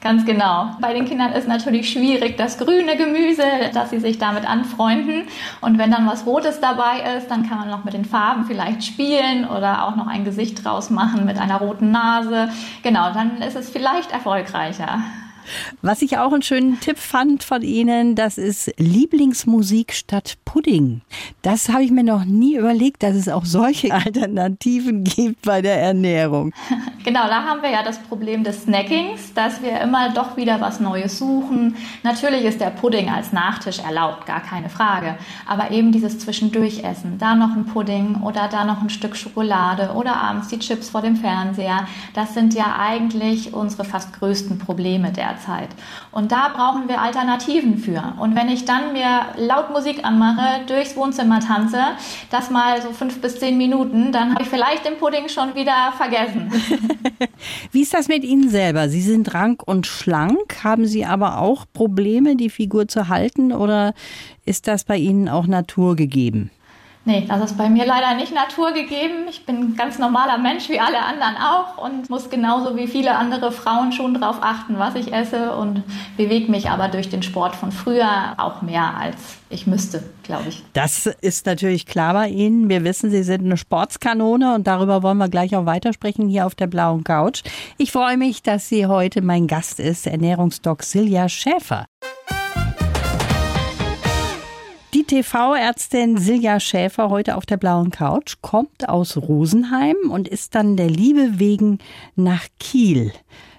Ganz 0.00 0.24
genau. 0.24 0.70
Bei 0.80 0.94
den 0.94 1.04
Kindern 1.04 1.32
ist 1.32 1.46
natürlich 1.46 1.90
schwierig, 1.90 2.38
das 2.38 2.56
grüne 2.56 2.96
Gemüse, 2.96 3.42
dass 3.74 3.90
sie 3.90 3.98
sich 3.98 4.16
damit 4.16 4.48
anfreunden. 4.48 5.24
Und 5.60 5.76
wenn 5.76 5.90
dann 5.90 6.06
was 6.06 6.24
Rotes 6.24 6.58
dabei 6.58 7.16
ist, 7.18 7.30
dann 7.30 7.46
kann 7.46 7.58
man 7.58 7.68
noch 7.68 7.84
mit 7.84 7.92
den 7.92 8.06
Farben 8.06 8.46
vielleicht 8.46 8.82
spielen 8.82 9.46
oder 9.46 9.86
auch 9.86 9.96
noch 9.96 10.06
ein 10.06 10.24
Gesicht 10.24 10.64
draus 10.64 10.88
machen 10.88 11.26
mit 11.26 11.38
einer 11.38 11.56
roten 11.56 11.90
Nase. 11.90 12.48
Genau, 12.82 13.12
dann 13.12 13.42
ist 13.42 13.56
es 13.56 13.68
vielleicht 13.68 14.10
erfolgreicher. 14.10 15.00
Was 15.82 16.02
ich 16.02 16.18
auch 16.18 16.32
einen 16.32 16.42
schönen 16.42 16.80
Tipp 16.80 16.98
fand 16.98 17.44
von 17.44 17.62
Ihnen, 17.62 18.14
das 18.14 18.38
ist 18.38 18.72
Lieblingsmusik 18.78 19.92
statt 19.92 20.36
Pudding. 20.44 21.02
Das 21.42 21.68
habe 21.68 21.84
ich 21.84 21.90
mir 21.90 22.04
noch 22.04 22.24
nie 22.24 22.56
überlegt, 22.56 23.02
dass 23.02 23.14
es 23.14 23.28
auch 23.28 23.44
solche 23.44 23.92
Alternativen 23.94 25.04
gibt 25.04 25.42
bei 25.42 25.62
der 25.62 25.80
Ernährung. 25.80 26.52
Genau, 27.02 27.28
da 27.28 27.44
haben 27.44 27.62
wir 27.62 27.70
ja 27.70 27.82
das 27.82 27.98
Problem 27.98 28.44
des 28.44 28.64
Snackings, 28.64 29.32
dass 29.32 29.62
wir 29.62 29.80
immer 29.80 30.10
doch 30.12 30.36
wieder 30.36 30.60
was 30.60 30.80
Neues 30.80 31.16
suchen. 31.18 31.74
Natürlich 32.02 32.44
ist 32.44 32.60
der 32.60 32.68
Pudding 32.68 33.08
als 33.08 33.32
Nachtisch 33.32 33.78
erlaubt, 33.78 34.26
gar 34.26 34.40
keine 34.42 34.68
Frage. 34.68 35.16
Aber 35.46 35.70
eben 35.70 35.92
dieses 35.92 36.18
Zwischendurchessen, 36.18 37.16
da 37.16 37.34
noch 37.34 37.56
ein 37.56 37.64
Pudding 37.64 38.16
oder 38.22 38.48
da 38.48 38.66
noch 38.66 38.82
ein 38.82 38.90
Stück 38.90 39.16
Schokolade 39.16 39.94
oder 39.94 40.14
abends 40.16 40.48
die 40.48 40.58
Chips 40.58 40.90
vor 40.90 41.00
dem 41.00 41.16
Fernseher, 41.16 41.86
das 42.12 42.34
sind 42.34 42.52
ja 42.52 42.76
eigentlich 42.78 43.54
unsere 43.54 43.84
fast 43.84 44.12
größten 44.12 44.58
Probleme 44.58 45.10
derzeit. 45.30 45.68
Und 46.12 46.32
da 46.32 46.48
brauchen 46.48 46.88
wir 46.88 47.00
Alternativen 47.00 47.78
für. 47.78 48.14
Und 48.18 48.34
wenn 48.34 48.48
ich 48.48 48.64
dann 48.64 48.92
mir 48.92 49.26
laut 49.36 49.70
Musik 49.70 50.04
anmache, 50.04 50.64
durchs 50.66 50.96
Wohnzimmer 50.96 51.40
tanze, 51.40 51.78
das 52.30 52.50
mal 52.50 52.82
so 52.82 52.90
fünf 52.90 53.20
bis 53.20 53.38
zehn 53.38 53.56
Minuten, 53.56 54.12
dann 54.12 54.34
habe 54.34 54.42
ich 54.42 54.48
vielleicht 54.48 54.84
den 54.84 54.98
Pudding 54.98 55.28
schon 55.28 55.54
wieder 55.54 55.92
vergessen. 55.96 56.52
Wie 57.72 57.82
ist 57.82 57.94
das 57.94 58.08
mit 58.08 58.24
Ihnen 58.24 58.48
selber? 58.48 58.88
Sie 58.88 59.02
sind 59.02 59.32
rank 59.34 59.62
und 59.66 59.86
schlank. 59.86 60.64
Haben 60.64 60.86
Sie 60.86 61.04
aber 61.04 61.38
auch 61.38 61.64
Probleme, 61.72 62.36
die 62.36 62.50
Figur 62.50 62.88
zu 62.88 63.08
halten 63.08 63.52
oder 63.52 63.94
ist 64.44 64.66
das 64.66 64.84
bei 64.84 64.96
Ihnen 64.96 65.28
auch 65.28 65.46
naturgegeben? 65.46 66.50
Nee, 67.10 67.24
das 67.26 67.50
ist 67.50 67.58
bei 67.58 67.68
mir 67.68 67.84
leider 67.86 68.14
nicht 68.14 68.32
naturgegeben. 68.32 69.26
Ich 69.28 69.44
bin 69.44 69.56
ein 69.56 69.74
ganz 69.74 69.98
normaler 69.98 70.38
Mensch 70.38 70.68
wie 70.68 70.78
alle 70.78 71.02
anderen 71.02 71.34
auch 71.38 71.76
und 71.84 72.08
muss 72.08 72.30
genauso 72.30 72.76
wie 72.76 72.86
viele 72.86 73.16
andere 73.16 73.50
Frauen 73.50 73.90
schon 73.90 74.14
darauf 74.14 74.36
achten, 74.40 74.78
was 74.78 74.94
ich 74.94 75.12
esse 75.12 75.56
und 75.56 75.82
bewege 76.16 76.48
mich 76.48 76.70
aber 76.70 76.86
durch 76.86 77.08
den 77.08 77.24
Sport 77.24 77.56
von 77.56 77.72
früher 77.72 78.36
auch 78.36 78.62
mehr 78.62 78.96
als 78.96 79.16
ich 79.48 79.66
müsste, 79.66 80.04
glaube 80.22 80.50
ich. 80.50 80.62
Das 80.72 81.06
ist 81.06 81.46
natürlich 81.46 81.84
klar 81.84 82.14
bei 82.14 82.28
Ihnen. 82.28 82.68
Wir 82.68 82.84
wissen, 82.84 83.10
Sie 83.10 83.24
sind 83.24 83.44
eine 83.44 83.56
Sportskanone 83.56 84.54
und 84.54 84.68
darüber 84.68 85.02
wollen 85.02 85.18
wir 85.18 85.28
gleich 85.28 85.56
auch 85.56 85.66
weitersprechen 85.66 86.28
hier 86.28 86.46
auf 86.46 86.54
der 86.54 86.68
blauen 86.68 87.02
Couch. 87.02 87.42
Ich 87.76 87.90
freue 87.90 88.18
mich, 88.18 88.44
dass 88.44 88.68
sie 88.68 88.86
heute 88.86 89.20
mein 89.20 89.48
Gast 89.48 89.80
ist, 89.80 90.06
Ernährungsdoc 90.06 90.84
Silja 90.84 91.28
Schäfer. 91.28 91.86
Die 94.92 95.04
TV-Ärztin 95.04 96.18
Silja 96.18 96.58
Schäfer 96.58 97.10
heute 97.10 97.36
auf 97.36 97.46
der 97.46 97.58
blauen 97.58 97.92
Couch 97.92 98.38
kommt 98.40 98.88
aus 98.88 99.16
Rosenheim 99.16 99.96
und 100.10 100.26
ist 100.26 100.56
dann 100.56 100.76
der 100.76 100.90
Liebe 100.90 101.38
wegen 101.38 101.78
nach 102.16 102.46
Kiel. 102.58 103.12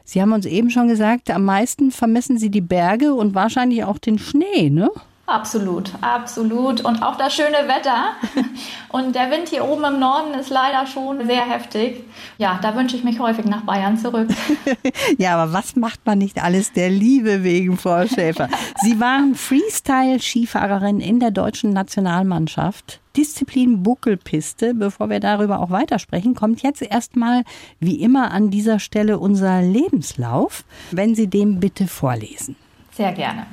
Sie 0.04 0.22
haben 0.22 0.34
uns 0.34 0.46
eben 0.46 0.70
schon 0.70 0.90
gesagt, 0.90 1.30
am 1.30 1.46
meisten 1.46 1.92
vermissen 1.92 2.38
Sie 2.38 2.52
die 2.52 2.60
Berge 2.60 3.14
und 3.14 3.34
wahrscheinlich 3.34 3.86
auch 3.86 3.98
den 3.98 4.20
Schnee, 4.20 4.70
ne? 4.70 4.92
Absolut, 5.28 5.92
absolut. 6.02 6.82
Und 6.82 7.04
auch 7.04 7.16
das 7.16 7.34
schöne 7.34 7.68
Wetter. 7.68 8.16
Und 8.90 9.16
der 9.16 9.32
Wind 9.32 9.48
hier 9.48 9.64
oben 9.64 9.86
im 9.86 10.00
Norden 10.00 10.34
ist 10.34 10.50
leider 10.50 10.86
schon 10.86 11.26
sehr 11.26 11.50
heftig. 11.50 12.04
Ja, 12.38 12.60
da 12.62 12.76
wünsche 12.76 12.98
ich 12.98 13.04
mich 13.06 13.20
häufig 13.20 13.46
nach 13.46 13.62
Bayern 13.62 13.98
zurück. 13.98 14.28
ja, 15.18 15.38
aber 15.38 15.54
was 15.54 15.78
macht 15.78 16.06
man 16.06 16.18
nicht 16.18 16.44
alles 16.44 16.74
der 16.74 16.90
Liebe 16.90 17.44
wegen, 17.44 17.78
Frau 17.78 18.06
Schäfer? 18.14 18.50
Sie 18.82 19.00
waren 19.00 19.36
Freestyle-Skifahrerin 19.36 21.00
in 21.00 21.22
der 21.22 21.32
deutschen 21.32 21.72
Nationalmannschaft. 21.72 23.00
Disziplin 23.16 23.84
Buckelpiste. 23.84 24.74
Bevor 24.74 25.10
wir 25.10 25.22
darüber 25.22 25.60
auch 25.60 25.70
weitersprechen, 25.70 26.36
kommt 26.36 26.62
jetzt 26.62 26.82
erstmal 26.82 27.44
wie 27.80 28.02
immer 28.02 28.32
an 28.32 28.50
dieser 28.50 28.80
Stelle 28.80 29.20
unser 29.20 29.62
Lebenslauf. 29.62 30.66
Wenn 30.92 31.16
Sie 31.16 31.28
dem 31.28 31.60
bitte 31.62 31.88
vorlesen. 31.88 32.58
Sehr 32.92 33.14
gerne. 33.14 33.46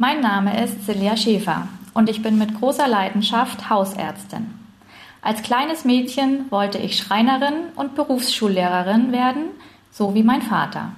Mein 0.00 0.20
Name 0.20 0.62
ist 0.62 0.86
Celia 0.86 1.16
Schäfer 1.16 1.66
und 1.92 2.08
ich 2.08 2.22
bin 2.22 2.38
mit 2.38 2.54
großer 2.56 2.86
Leidenschaft 2.86 3.68
Hausärztin. 3.68 4.46
Als 5.22 5.42
kleines 5.42 5.84
Mädchen 5.84 6.44
wollte 6.50 6.78
ich 6.78 6.96
Schreinerin 6.96 7.72
und 7.74 7.96
Berufsschullehrerin 7.96 9.10
werden, 9.10 9.46
so 9.90 10.14
wie 10.14 10.22
mein 10.22 10.42
Vater. 10.42 10.92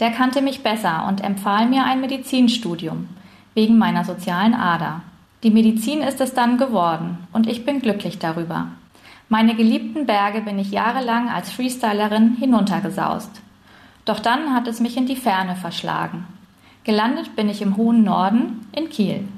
Der 0.00 0.10
kannte 0.10 0.42
mich 0.42 0.62
besser 0.62 1.06
und 1.08 1.24
empfahl 1.24 1.66
mir 1.66 1.84
ein 1.84 2.02
Medizinstudium 2.02 3.08
wegen 3.54 3.78
meiner 3.78 4.04
sozialen 4.04 4.52
Ader. 4.52 5.00
Die 5.44 5.50
Medizin 5.50 6.02
ist 6.02 6.20
es 6.20 6.34
dann 6.34 6.58
geworden 6.58 7.26
und 7.32 7.46
ich 7.46 7.64
bin 7.64 7.80
glücklich 7.80 8.18
darüber. 8.18 8.66
Meine 9.30 9.54
geliebten 9.54 10.04
Berge 10.04 10.42
bin 10.42 10.58
ich 10.58 10.72
jahrelang 10.72 11.30
als 11.30 11.50
Freestylerin 11.50 12.36
hinuntergesaust. 12.36 13.30
Doch 14.04 14.20
dann 14.20 14.52
hat 14.54 14.68
es 14.68 14.78
mich 14.78 14.98
in 14.98 15.06
die 15.06 15.16
Ferne 15.16 15.56
verschlagen. 15.56 16.26
Gelandet 16.84 17.36
bin 17.36 17.48
ich 17.48 17.62
im 17.62 17.76
hohen 17.76 18.02
Norden 18.02 18.66
in 18.72 18.90
Kiel. 18.90 19.28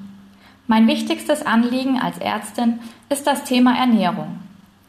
Mein 0.67 0.87
wichtigstes 0.87 1.45
Anliegen 1.45 2.01
als 2.01 2.17
Ärztin 2.17 2.79
ist 3.11 3.27
das 3.27 3.45
Thema 3.45 3.77
Ernährung. 3.77 4.39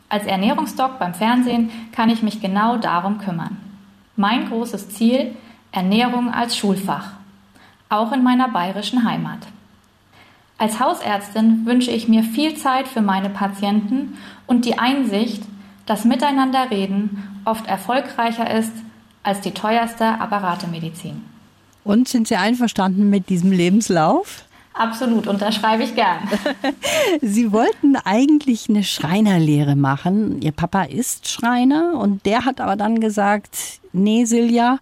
Als 0.08 0.26
Ernährungsdoc 0.26 0.98
beim 0.98 1.14
Fernsehen 1.14 1.70
kann 1.92 2.10
ich 2.10 2.24
mich 2.24 2.40
genau 2.40 2.78
darum 2.78 3.18
kümmern. 3.18 3.58
Mein 4.16 4.48
großes 4.48 4.90
Ziel 4.90 5.36
Ernährung 5.74 6.34
als 6.34 6.56
Schulfach, 6.56 7.12
auch 7.90 8.14
in 8.14 8.24
meiner 8.24 8.48
bayerischen 8.48 9.04
Heimat. 9.04 9.40
Als 10.58 10.80
Hausärztin 10.80 11.66
wünsche 11.66 11.92
ich 11.92 12.08
mir 12.08 12.24
viel 12.24 12.56
Zeit 12.56 12.88
für 12.88 13.02
meine 13.02 13.30
Patienten 13.30 14.18
und 14.48 14.64
die 14.64 14.80
Einsicht, 14.80 15.44
dass 15.86 16.06
Miteinanderreden 16.06 17.42
oft 17.44 17.68
erfolgreicher 17.68 18.50
ist 18.50 18.72
als 19.24 19.42
die 19.42 19.52
teuerste 19.52 20.22
Apparatemedizin. 20.22 21.35
Und 21.86 22.08
sind 22.08 22.28
Sie 22.28 22.36
einverstanden 22.36 23.12
mit 23.12 23.30
diesem 23.30 23.52
Lebenslauf? 23.52 24.44
Absolut, 24.74 25.28
unterschreibe 25.28 25.84
ich 25.84 25.96
gern. 25.96 26.18
Sie 27.22 27.54
wollten 27.54 27.96
eigentlich 27.96 28.68
eine 28.68 28.84
Schreinerlehre 28.84 29.76
machen. 29.76 30.42
Ihr 30.42 30.52
Papa 30.52 30.84
ist 30.84 31.30
Schreiner 31.30 31.94
und 31.98 32.26
der 32.26 32.44
hat 32.44 32.60
aber 32.60 32.76
dann 32.76 33.00
gesagt, 33.00 33.80
nee 33.94 34.26
Silja, 34.26 34.80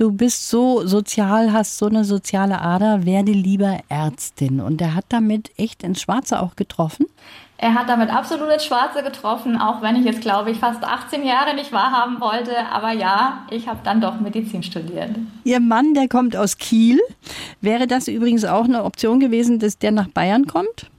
du 0.00 0.10
bist 0.10 0.48
so 0.48 0.86
sozial, 0.86 1.52
hast 1.52 1.76
so 1.76 1.86
eine 1.86 2.04
soziale 2.04 2.60
Ader, 2.62 3.04
werde 3.04 3.32
lieber 3.32 3.80
Ärztin. 3.88 4.60
Und 4.60 4.80
er 4.80 4.94
hat 4.94 5.04
damit 5.10 5.50
echt 5.58 5.82
ins 5.82 6.00
Schwarze 6.00 6.40
auch 6.40 6.56
getroffen. 6.56 7.06
Er 7.58 7.74
hat 7.74 7.90
damit 7.90 8.08
absolut 8.08 8.50
ins 8.50 8.64
Schwarze 8.64 9.02
getroffen, 9.02 9.58
auch 9.58 9.82
wenn 9.82 9.94
ich 9.96 10.06
jetzt, 10.06 10.22
glaube 10.22 10.50
ich, 10.50 10.58
fast 10.58 10.82
18 10.82 11.26
Jahre 11.26 11.54
nicht 11.54 11.72
wahrhaben 11.72 12.18
wollte. 12.18 12.56
Aber 12.72 12.92
ja, 12.92 13.46
ich 13.50 13.68
habe 13.68 13.80
dann 13.84 14.00
doch 14.00 14.18
Medizin 14.18 14.62
studiert. 14.62 15.10
Ihr 15.44 15.60
Mann, 15.60 15.92
der 15.92 16.08
kommt 16.08 16.34
aus 16.34 16.56
Kiel. 16.56 16.98
Wäre 17.60 17.86
das 17.86 18.08
übrigens 18.08 18.46
auch 18.46 18.64
eine 18.64 18.84
Option 18.84 19.20
gewesen, 19.20 19.58
dass 19.58 19.76
der 19.76 19.92
nach 19.92 20.08
Bayern 20.08 20.46
kommt? 20.46 20.90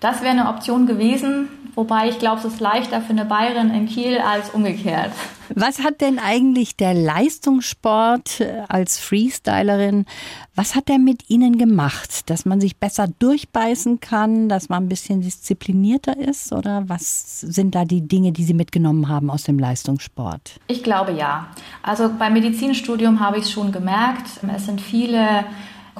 Das 0.00 0.22
wäre 0.22 0.30
eine 0.30 0.48
Option 0.48 0.86
gewesen, 0.86 1.48
wobei 1.74 2.08
ich 2.08 2.18
glaube, 2.18 2.38
es 2.38 2.46
ist 2.46 2.60
leichter 2.60 3.02
für 3.02 3.10
eine 3.10 3.26
Bayerin 3.26 3.70
in 3.70 3.86
Kiel 3.86 4.18
als 4.18 4.48
umgekehrt. 4.48 5.12
Was 5.54 5.82
hat 5.82 6.00
denn 6.00 6.18
eigentlich 6.18 6.76
der 6.76 6.94
Leistungssport 6.94 8.40
äh, 8.40 8.62
als 8.68 8.98
Freestylerin, 8.98 10.06
was 10.54 10.74
hat 10.74 10.88
der 10.88 10.98
mit 10.98 11.28
Ihnen 11.28 11.58
gemacht? 11.58 12.30
Dass 12.30 12.46
man 12.46 12.60
sich 12.60 12.78
besser 12.78 13.08
durchbeißen 13.18 14.00
kann, 14.00 14.48
dass 14.48 14.68
man 14.68 14.84
ein 14.84 14.88
bisschen 14.88 15.20
disziplinierter 15.20 16.16
ist? 16.16 16.52
Oder 16.52 16.84
was 16.86 17.40
sind 17.40 17.74
da 17.74 17.84
die 17.84 18.06
Dinge, 18.06 18.32
die 18.32 18.44
Sie 18.44 18.54
mitgenommen 18.54 19.08
haben 19.08 19.28
aus 19.28 19.42
dem 19.42 19.58
Leistungssport? 19.58 20.60
Ich 20.66 20.82
glaube 20.82 21.12
ja. 21.12 21.48
Also 21.82 22.10
beim 22.18 22.32
Medizinstudium 22.32 23.20
habe 23.20 23.36
ich 23.38 23.44
es 23.44 23.50
schon 23.50 23.70
gemerkt. 23.70 24.28
Es 24.54 24.66
sind 24.66 24.80
viele 24.80 25.44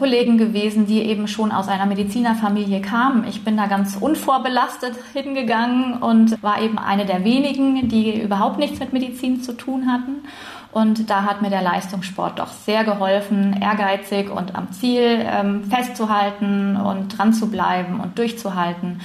Kollegen 0.01 0.39
gewesen, 0.39 0.87
die 0.87 1.03
eben 1.03 1.29
schon 1.29 1.53
aus 1.53 1.69
einer 1.69 1.85
Medizinerfamilie 1.85 2.81
kamen. 2.81 3.29
Ich 3.29 3.45
bin 3.45 3.59
da 3.59 3.67
ganz 3.67 3.99
unvorbelastet 4.01 4.95
hingegangen 5.13 5.99
und 5.99 6.43
war 6.43 6.63
eben 6.63 6.79
eine 6.79 7.05
der 7.05 7.23
wenigen, 7.23 7.87
die 7.87 8.19
überhaupt 8.19 8.59
nichts 8.59 8.81
mit 8.81 8.95
Medizin 8.95 9.43
zu 9.43 9.53
tun 9.53 9.93
hatten. 9.93 10.23
Und 10.73 11.11
da 11.11 11.25
hat 11.25 11.43
mir 11.43 11.51
der 11.51 11.61
Leistungssport 11.61 12.39
doch 12.39 12.49
sehr 12.49 12.83
geholfen, 12.85 13.61
ehrgeizig 13.61 14.31
und 14.31 14.55
am 14.55 14.73
Ziel 14.73 15.21
ähm, 15.21 15.65
festzuhalten 15.65 16.77
und 16.77 17.19
dran 17.19 17.35
zu 17.35 17.51
bleiben 17.51 18.01
und 18.01 18.19
durchzuhalten. 18.19 19.03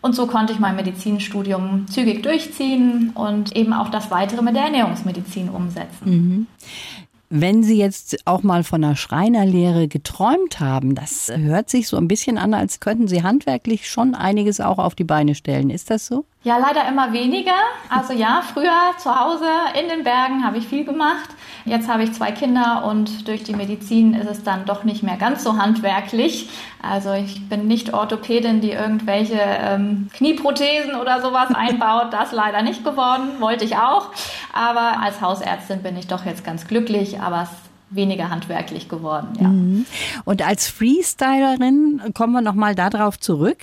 Und 0.00 0.16
so 0.16 0.26
konnte 0.26 0.52
ich 0.52 0.58
mein 0.58 0.74
Medizinstudium 0.74 1.86
zügig 1.86 2.24
durchziehen 2.24 3.12
und 3.14 3.54
eben 3.54 3.72
auch 3.72 3.90
das 3.90 4.10
weitere 4.10 4.42
mit 4.42 4.56
der 4.56 4.64
Ernährungsmedizin 4.64 5.48
umsetzen. 5.48 6.04
Mhm. 6.04 6.46
Wenn 7.34 7.62
Sie 7.62 7.78
jetzt 7.78 8.26
auch 8.26 8.42
mal 8.42 8.62
von 8.62 8.84
einer 8.84 8.94
Schreinerlehre 8.94 9.88
geträumt 9.88 10.60
haben, 10.60 10.94
das 10.94 11.32
hört 11.34 11.70
sich 11.70 11.88
so 11.88 11.96
ein 11.96 12.06
bisschen 12.06 12.36
an, 12.36 12.52
als 12.52 12.78
könnten 12.78 13.08
Sie 13.08 13.22
handwerklich 13.22 13.88
schon 13.88 14.14
einiges 14.14 14.60
auch 14.60 14.76
auf 14.76 14.94
die 14.94 15.04
Beine 15.04 15.34
stellen. 15.34 15.70
Ist 15.70 15.88
das 15.88 16.04
so? 16.04 16.26
Ja, 16.44 16.58
leider 16.58 16.86
immer 16.86 17.14
weniger. 17.14 17.56
Also 17.88 18.12
ja, 18.12 18.42
früher 18.52 18.92
zu 18.98 19.18
Hause 19.18 19.46
in 19.80 19.88
den 19.88 20.04
Bergen 20.04 20.44
habe 20.44 20.58
ich 20.58 20.68
viel 20.68 20.84
gemacht. 20.84 21.30
Jetzt 21.64 21.88
habe 21.88 22.02
ich 22.02 22.12
zwei 22.12 22.32
Kinder 22.32 22.84
und 22.84 23.28
durch 23.28 23.44
die 23.44 23.54
Medizin 23.54 24.14
ist 24.14 24.28
es 24.28 24.42
dann 24.42 24.64
doch 24.64 24.84
nicht 24.84 25.02
mehr 25.02 25.16
ganz 25.16 25.44
so 25.44 25.56
handwerklich. 25.56 26.48
Also 26.82 27.12
ich 27.12 27.48
bin 27.48 27.66
nicht 27.68 27.94
Orthopädin, 27.94 28.60
die 28.60 28.72
irgendwelche 28.72 29.38
ähm, 29.40 30.08
Knieprothesen 30.14 30.94
oder 30.94 31.20
sowas 31.20 31.48
einbaut. 31.54 32.12
Das 32.12 32.32
leider 32.32 32.62
nicht 32.62 32.84
geworden, 32.84 33.40
wollte 33.40 33.64
ich 33.64 33.76
auch. 33.76 34.10
Aber 34.52 35.00
als 35.00 35.20
Hausärztin 35.20 35.82
bin 35.82 35.96
ich 35.96 36.06
doch 36.06 36.24
jetzt 36.24 36.44
ganz 36.44 36.66
glücklich, 36.66 37.20
aber 37.20 37.42
es 37.42 37.50
weniger 37.94 38.30
handwerklich 38.30 38.88
geworden. 38.88 39.28
Ja. 39.40 39.48
Mhm. 39.48 39.86
Und 40.24 40.42
als 40.42 40.68
Freestylerin 40.68 42.00
kommen 42.14 42.32
wir 42.32 42.40
nochmal 42.40 42.74
darauf 42.74 43.20
zurück 43.20 43.58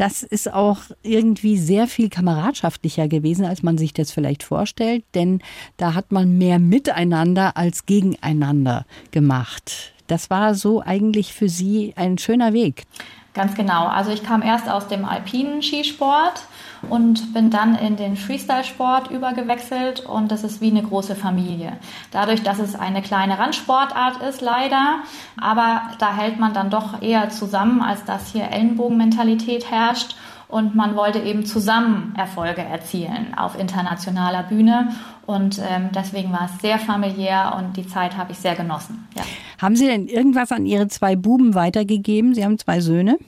das 0.00 0.22
ist 0.22 0.50
auch 0.50 0.78
irgendwie 1.02 1.58
sehr 1.58 1.86
viel 1.86 2.08
kameradschaftlicher 2.08 3.06
gewesen, 3.06 3.44
als 3.44 3.62
man 3.62 3.76
sich 3.76 3.92
das 3.92 4.10
vielleicht 4.10 4.42
vorstellt, 4.42 5.04
denn 5.14 5.42
da 5.76 5.92
hat 5.92 6.10
man 6.10 6.38
mehr 6.38 6.58
miteinander 6.58 7.58
als 7.58 7.84
gegeneinander 7.84 8.86
gemacht. 9.10 9.92
Das 10.06 10.30
war 10.30 10.54
so 10.54 10.80
eigentlich 10.80 11.34
für 11.34 11.50
Sie 11.50 11.92
ein 11.96 12.16
schöner 12.16 12.54
Weg. 12.54 12.84
Ganz 13.34 13.54
genau. 13.54 13.88
Also 13.88 14.10
ich 14.10 14.24
kam 14.24 14.40
erst 14.40 14.70
aus 14.70 14.88
dem 14.88 15.04
alpinen 15.04 15.60
Skisport 15.62 16.44
und 16.88 17.34
bin 17.34 17.50
dann 17.50 17.74
in 17.74 17.96
den 17.96 18.16
Freestyle-Sport 18.16 19.10
übergewechselt 19.10 20.00
und 20.00 20.30
das 20.32 20.44
ist 20.44 20.60
wie 20.60 20.70
eine 20.70 20.82
große 20.82 21.14
Familie. 21.14 21.72
Dadurch, 22.10 22.42
dass 22.42 22.58
es 22.58 22.74
eine 22.74 23.02
kleine 23.02 23.38
Randsportart 23.38 24.22
ist, 24.22 24.40
leider, 24.40 25.00
aber 25.40 25.82
da 25.98 26.16
hält 26.16 26.38
man 26.38 26.54
dann 26.54 26.70
doch 26.70 27.02
eher 27.02 27.30
zusammen, 27.30 27.82
als 27.82 28.04
dass 28.04 28.32
hier 28.32 28.50
Ellenbogenmentalität 28.50 29.70
herrscht 29.70 30.16
und 30.48 30.74
man 30.74 30.96
wollte 30.96 31.20
eben 31.20 31.46
zusammen 31.46 32.14
Erfolge 32.16 32.62
erzielen 32.62 33.34
auf 33.36 33.58
internationaler 33.58 34.42
Bühne 34.44 34.92
und 35.26 35.58
ähm, 35.58 35.90
deswegen 35.94 36.32
war 36.32 36.46
es 36.52 36.60
sehr 36.60 36.78
familiär 36.78 37.54
und 37.56 37.76
die 37.76 37.86
Zeit 37.86 38.16
habe 38.16 38.32
ich 38.32 38.38
sehr 38.38 38.56
genossen. 38.56 39.06
Ja. 39.16 39.22
Haben 39.60 39.76
Sie 39.76 39.86
denn 39.86 40.08
irgendwas 40.08 40.50
an 40.50 40.66
Ihre 40.66 40.88
zwei 40.88 41.14
Buben 41.14 41.54
weitergegeben? 41.54 42.34
Sie 42.34 42.44
haben 42.44 42.58
zwei 42.58 42.80
Söhne. 42.80 43.18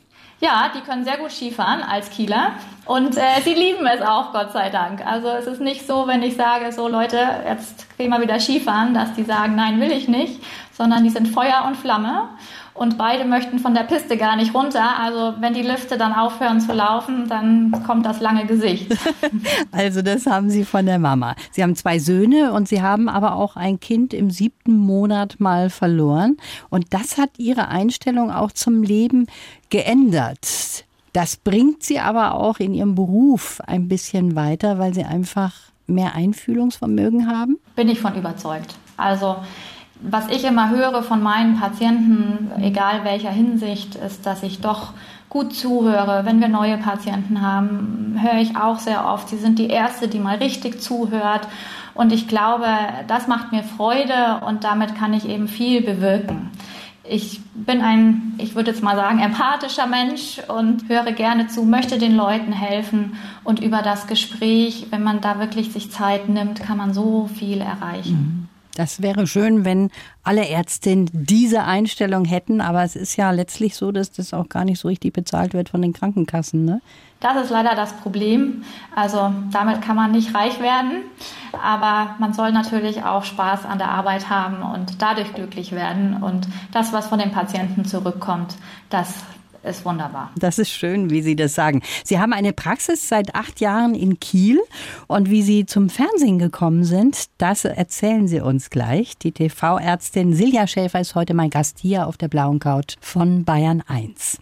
Ja, 0.43 0.73
die 0.75 0.81
können 0.81 1.05
sehr 1.05 1.19
gut 1.19 1.31
Skifahren 1.31 1.85
als 1.85 2.11
Kieler 2.11 2.55
und 2.85 3.17
äh, 3.17 3.41
sie 3.45 3.55
lieben 3.55 3.87
es 3.87 4.03
auch, 4.03 4.33
Gott 4.33 4.51
sei 4.51 4.71
Dank. 4.71 5.07
Also 5.07 5.29
es 5.29 5.47
ist 5.47 5.61
nicht 5.61 5.87
so, 5.87 6.09
wenn 6.09 6.21
ich 6.21 6.35
sage, 6.35 6.73
so 6.73 6.89
Leute, 6.89 7.17
jetzt 7.47 7.97
gehen 7.97 8.11
wir 8.11 8.21
wieder 8.21 8.41
Skifahren, 8.41 8.93
dass 8.93 9.15
die 9.15 9.23
sagen, 9.23 9.55
nein, 9.55 9.81
will 9.81 9.93
ich 9.93 10.09
nicht, 10.09 10.43
sondern 10.73 11.05
die 11.05 11.11
sind 11.11 11.29
Feuer 11.29 11.63
und 11.65 11.77
Flamme 11.77 12.29
und 12.75 12.97
beide 12.97 13.25
möchten 13.25 13.59
von 13.59 13.75
der 13.75 13.83
Piste 13.83 14.17
gar 14.17 14.37
nicht 14.37 14.55
runter. 14.55 14.99
Also 14.99 15.35
wenn 15.41 15.55
die 15.55 15.63
Lifte 15.63 15.99
dann 15.99 16.13
aufhören 16.13 16.61
zu 16.61 16.73
laufen, 16.73 17.29
dann 17.29 17.71
kommt 17.87 18.07
das 18.07 18.21
lange 18.21 18.47
Gesicht. 18.47 18.97
also 19.73 20.03
das 20.03 20.27
haben 20.27 20.51
Sie 20.51 20.65
von 20.65 20.87
der 20.87 20.99
Mama. 20.99 21.35
Sie 21.51 21.63
haben 21.63 21.77
zwei 21.77 21.99
Söhne 21.99 22.53
und 22.53 22.69
Sie 22.69 22.83
haben 22.83 23.09
aber 23.09 23.37
auch 23.37 23.57
ein 23.57 23.79
Kind 23.81 24.15
im 24.15 24.31
siebten 24.31 24.77
Monat 24.77 25.39
mal 25.39 25.71
verloren. 25.71 26.37
Und 26.71 26.87
das 26.95 27.19
hat 27.19 27.31
Ihre 27.39 27.69
Einstellung 27.69 28.31
auch 28.31 28.53
zum 28.53 28.83
Leben 28.83 29.27
geändert. 29.71 30.85
Das 31.13 31.37
bringt 31.37 31.83
Sie 31.83 31.99
aber 31.99 32.35
auch 32.35 32.59
in 32.59 32.73
Ihrem 32.73 32.95
Beruf 32.95 33.61
ein 33.67 33.89
bisschen 33.89 34.35
weiter, 34.35 34.79
weil 34.79 34.95
Sie 34.95 35.05
einfach 35.05 35.53
mehr 35.87 36.15
Einfühlungsvermögen 36.15 37.29
haben? 37.29 37.59
Bin 37.77 37.89
ich 37.89 38.01
von 38.01 38.15
überzeugt. 38.15 38.77
Also 38.97 39.37
Was 40.05 40.29
ich 40.29 40.45
immer 40.45 40.71
höre 40.71 41.03
von 41.03 41.23
meinen 41.23 41.59
Patienten, 41.59 42.51
egal 42.61 43.05
welcher 43.05 43.31
Hinsicht, 43.31 43.95
ist, 43.95 44.27
dass 44.27 44.43
ich 44.43 44.61
doch 44.61 44.93
gut 45.29 45.55
zuhöre. 45.55 46.23
Wenn 46.25 46.41
wir 46.41 46.49
neue 46.49 46.77
Patienten 46.77 47.41
haben, 47.41 48.19
höre 48.21 48.41
ich 48.41 48.57
auch 48.57 48.79
sehr 48.79 49.07
oft, 49.07 49.29
sie 49.29 49.39
sind 49.39 49.59
die 49.59 49.69
Erste, 49.69 50.09
die 50.09 50.19
mal 50.19 50.37
richtig 50.37 50.83
zuhört. 50.83 51.49
Und 51.95 52.13
ich 52.13 52.27
glaube, 52.27 52.67
das 53.07 53.29
macht 53.29 53.53
mir 53.53 53.63
Freude 53.63 54.41
und 54.47 54.65
damit 54.65 54.95
kann 54.95 55.15
ich 55.15 55.29
eben 55.29 55.49
viel 55.49 55.83
bewirken. 55.83 56.51
Ich 57.05 57.41
bin 57.55 57.81
ein, 57.81 58.35
ich 58.39 58.55
würde 58.55 58.71
jetzt 58.71 58.83
mal 58.83 58.97
sagen, 58.97 59.21
empathischer 59.21 59.87
Mensch 59.87 60.41
und 60.49 60.89
höre 60.89 61.13
gerne 61.13 61.49
zu, 61.49 61.65
möchte 61.65 61.99
den 61.99 62.17
Leuten 62.17 62.53
helfen. 62.53 63.17
Und 63.43 63.61
über 63.61 63.83
das 63.83 64.07
Gespräch, 64.07 64.89
wenn 64.91 65.03
man 65.03 65.21
da 65.21 65.39
wirklich 65.39 65.73
sich 65.73 65.91
Zeit 65.91 66.29
nimmt, 66.29 66.61
kann 66.61 66.77
man 66.77 66.93
so 66.93 67.29
viel 67.35 67.61
erreichen. 67.61 68.49
Mhm. 68.49 68.52
Das 68.75 69.03
wäre 69.03 69.27
schön, 69.27 69.65
wenn 69.65 69.91
alle 70.23 70.49
Ärztinnen 70.49 71.11
diese 71.13 71.65
Einstellung 71.65 72.25
hätten, 72.25 72.61
aber 72.61 72.83
es 72.83 72.97
ist 72.97 73.17
ja 73.17 73.31
letztlich 73.31 73.77
so, 73.77 73.93
dass 73.93 74.13
das 74.13 74.33
auch 74.33 74.49
gar 74.49 74.65
nicht 74.65 74.81
so 74.81 74.89
richtig 74.89 75.13
bezahlt 75.13 75.53
wird 75.53 75.69
von 75.69 75.83
den 75.83 75.93
Krankenkassen. 75.93 76.65
Ne? 76.65 76.81
Das 77.21 77.37
ist 77.37 77.51
leider 77.51 77.75
das 77.75 77.93
Problem. 77.93 78.65
Also 78.97 79.33
damit 79.53 79.83
kann 79.83 79.97
man 79.97 80.13
nicht 80.13 80.35
reich 80.35 80.61
werden, 80.61 81.03
aber 81.53 82.17
man 82.19 82.33
soll 82.33 82.51
natürlich 82.53 83.05
auch 83.05 83.25
Spaß 83.25 83.67
an 83.67 83.79
der 83.79 83.91
Arbeit 83.91 84.31
haben 84.31 84.63
und 84.63 85.03
dadurch 85.03 85.33
glücklich 85.35 85.73
werden. 85.73 86.23
Und 86.23 86.49
das, 86.73 86.93
was 86.93 87.09
von 87.09 87.19
den 87.19 87.31
Patienten 87.31 87.85
zurückkommt, 87.85 88.57
das 88.89 89.15
ist 89.63 89.85
wunderbar. 89.85 90.31
Das 90.37 90.59
ist 90.59 90.71
schön, 90.71 91.11
wie 91.11 91.23
Sie 91.23 91.37
das 91.37 91.55
sagen. 91.55 91.83
Sie 92.05 92.19
haben 92.19 92.33
eine 92.33 92.53
Praxis 92.53 93.09
seit 93.09 93.35
acht 93.35 93.61
Jahren 93.61 93.95
in 93.95 94.21
Kiel 94.21 94.61
und 95.07 95.31
wie 95.31 95.43
Sie 95.43 95.67
zum 95.67 95.89
Fernsehen 95.89 96.39
gekommen 96.39 96.85
sind, 96.85 97.27
das 97.39 97.65
erzählen 97.65 98.27
Sie 98.29 98.41
uns 98.41 98.71
gleich. 98.71 99.17
Die 99.19 99.33
TV-Ärztin 99.33 100.35
Silja 100.35 100.67
Schäfer 100.67 101.01
ist 101.01 101.15
heute 101.15 101.35
mein 101.35 101.51
Gast 101.51 101.79
hier 101.79 102.07
auf 102.07 102.17
der 102.17 102.29
blauen 102.29 102.59
Couch 102.59 102.97
von 103.01 103.45
Bayern 103.45 103.83
1. 103.87 104.39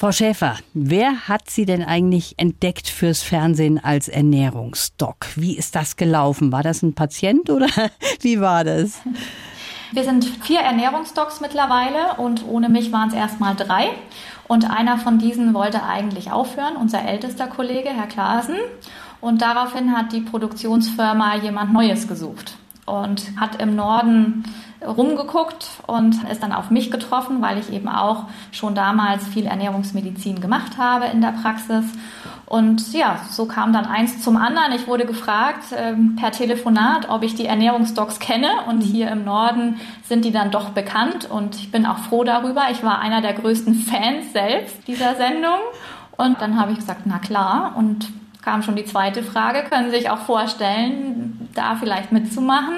Frau 0.00 0.12
Schäfer, 0.12 0.56
wer 0.74 1.26
hat 1.26 1.50
Sie 1.50 1.64
denn 1.64 1.82
eigentlich 1.82 2.34
entdeckt 2.36 2.88
fürs 2.88 3.24
Fernsehen 3.24 3.82
als 3.82 4.06
Ernährungsdoc? 4.06 5.26
Wie 5.34 5.58
ist 5.58 5.74
das 5.74 5.96
gelaufen? 5.96 6.52
War 6.52 6.62
das 6.62 6.82
ein 6.82 6.94
Patient 6.94 7.50
oder 7.50 7.66
wie 8.20 8.40
war 8.40 8.62
das? 8.62 9.00
Wir 9.92 10.04
sind 10.04 10.24
vier 10.24 10.60
Ernährungsdocs 10.60 11.40
mittlerweile 11.40 12.14
und 12.18 12.46
ohne 12.46 12.68
mich 12.68 12.92
waren 12.92 13.08
es 13.08 13.14
erstmal 13.14 13.54
drei. 13.54 13.88
Und 14.46 14.70
einer 14.70 14.98
von 14.98 15.18
diesen 15.18 15.54
wollte 15.54 15.82
eigentlich 15.82 16.30
aufhören, 16.30 16.76
unser 16.76 17.02
ältester 17.02 17.46
Kollege, 17.46 17.90
Herr 17.90 18.06
Klaasen. 18.06 18.56
Und 19.20 19.42
daraufhin 19.42 19.96
hat 19.96 20.12
die 20.12 20.20
Produktionsfirma 20.20 21.36
jemand 21.36 21.72
Neues 21.72 22.06
gesucht 22.06 22.56
und 22.86 23.22
hat 23.38 23.60
im 23.60 23.76
Norden 23.76 24.44
rumgeguckt 24.86 25.68
und 25.86 26.22
ist 26.30 26.42
dann 26.42 26.52
auf 26.52 26.70
mich 26.70 26.90
getroffen, 26.90 27.42
weil 27.42 27.58
ich 27.58 27.72
eben 27.72 27.88
auch 27.88 28.24
schon 28.52 28.74
damals 28.74 29.26
viel 29.26 29.46
Ernährungsmedizin 29.46 30.40
gemacht 30.40 30.78
habe 30.78 31.06
in 31.06 31.20
der 31.20 31.32
Praxis. 31.32 31.84
Und 32.48 32.94
ja, 32.94 33.20
so 33.30 33.44
kam 33.44 33.74
dann 33.74 33.84
eins 33.84 34.22
zum 34.22 34.38
anderen. 34.38 34.72
Ich 34.72 34.86
wurde 34.86 35.04
gefragt 35.04 35.64
ähm, 35.76 36.16
per 36.16 36.32
Telefonat, 36.32 37.10
ob 37.10 37.22
ich 37.22 37.34
die 37.34 37.44
Ernährungsdocs 37.44 38.20
kenne. 38.20 38.48
Und 38.66 38.80
hier 38.80 39.10
im 39.10 39.24
Norden 39.24 39.78
sind 40.04 40.24
die 40.24 40.32
dann 40.32 40.50
doch 40.50 40.70
bekannt. 40.70 41.30
Und 41.30 41.56
ich 41.56 41.70
bin 41.70 41.84
auch 41.84 41.98
froh 41.98 42.24
darüber. 42.24 42.62
Ich 42.70 42.82
war 42.82 43.00
einer 43.00 43.20
der 43.20 43.34
größten 43.34 43.74
Fans 43.74 44.32
selbst 44.32 44.88
dieser 44.88 45.14
Sendung. 45.16 45.58
Und 46.16 46.40
dann 46.40 46.58
habe 46.58 46.72
ich 46.72 46.78
gesagt, 46.78 47.02
na 47.04 47.18
klar. 47.18 47.74
Und 47.76 48.08
kam 48.40 48.62
schon 48.62 48.76
die 48.76 48.86
zweite 48.86 49.22
Frage, 49.22 49.64
können 49.68 49.90
Sie 49.90 49.98
sich 49.98 50.08
auch 50.08 50.20
vorstellen, 50.20 51.50
da 51.54 51.76
vielleicht 51.76 52.12
mitzumachen? 52.12 52.76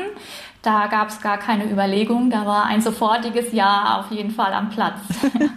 Da 0.62 0.88
gab 0.88 1.08
es 1.08 1.22
gar 1.22 1.38
keine 1.38 1.70
Überlegung, 1.70 2.28
da 2.28 2.44
war 2.44 2.66
ein 2.66 2.82
sofortiges 2.82 3.52
Ja 3.52 3.98
auf 3.98 4.14
jeden 4.14 4.30
Fall 4.30 4.52
am 4.52 4.68
Platz. 4.68 4.98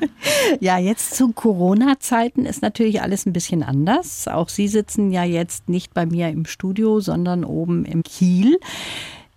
ja, 0.61 0.77
jetzt 0.77 1.15
zu 1.15 1.33
Corona-Zeiten 1.33 2.45
ist 2.45 2.61
natürlich 2.61 3.01
alles 3.01 3.25
ein 3.25 3.33
bisschen 3.33 3.63
anders. 3.63 4.29
Auch 4.29 4.47
Sie 4.47 4.69
sitzen 4.69 5.11
ja 5.11 5.25
jetzt 5.25 5.67
nicht 5.67 5.93
bei 5.93 6.05
mir 6.05 6.29
im 6.29 6.45
Studio, 6.45 7.01
sondern 7.01 7.43
oben 7.43 7.83
im 7.83 8.03
Kiel. 8.03 8.57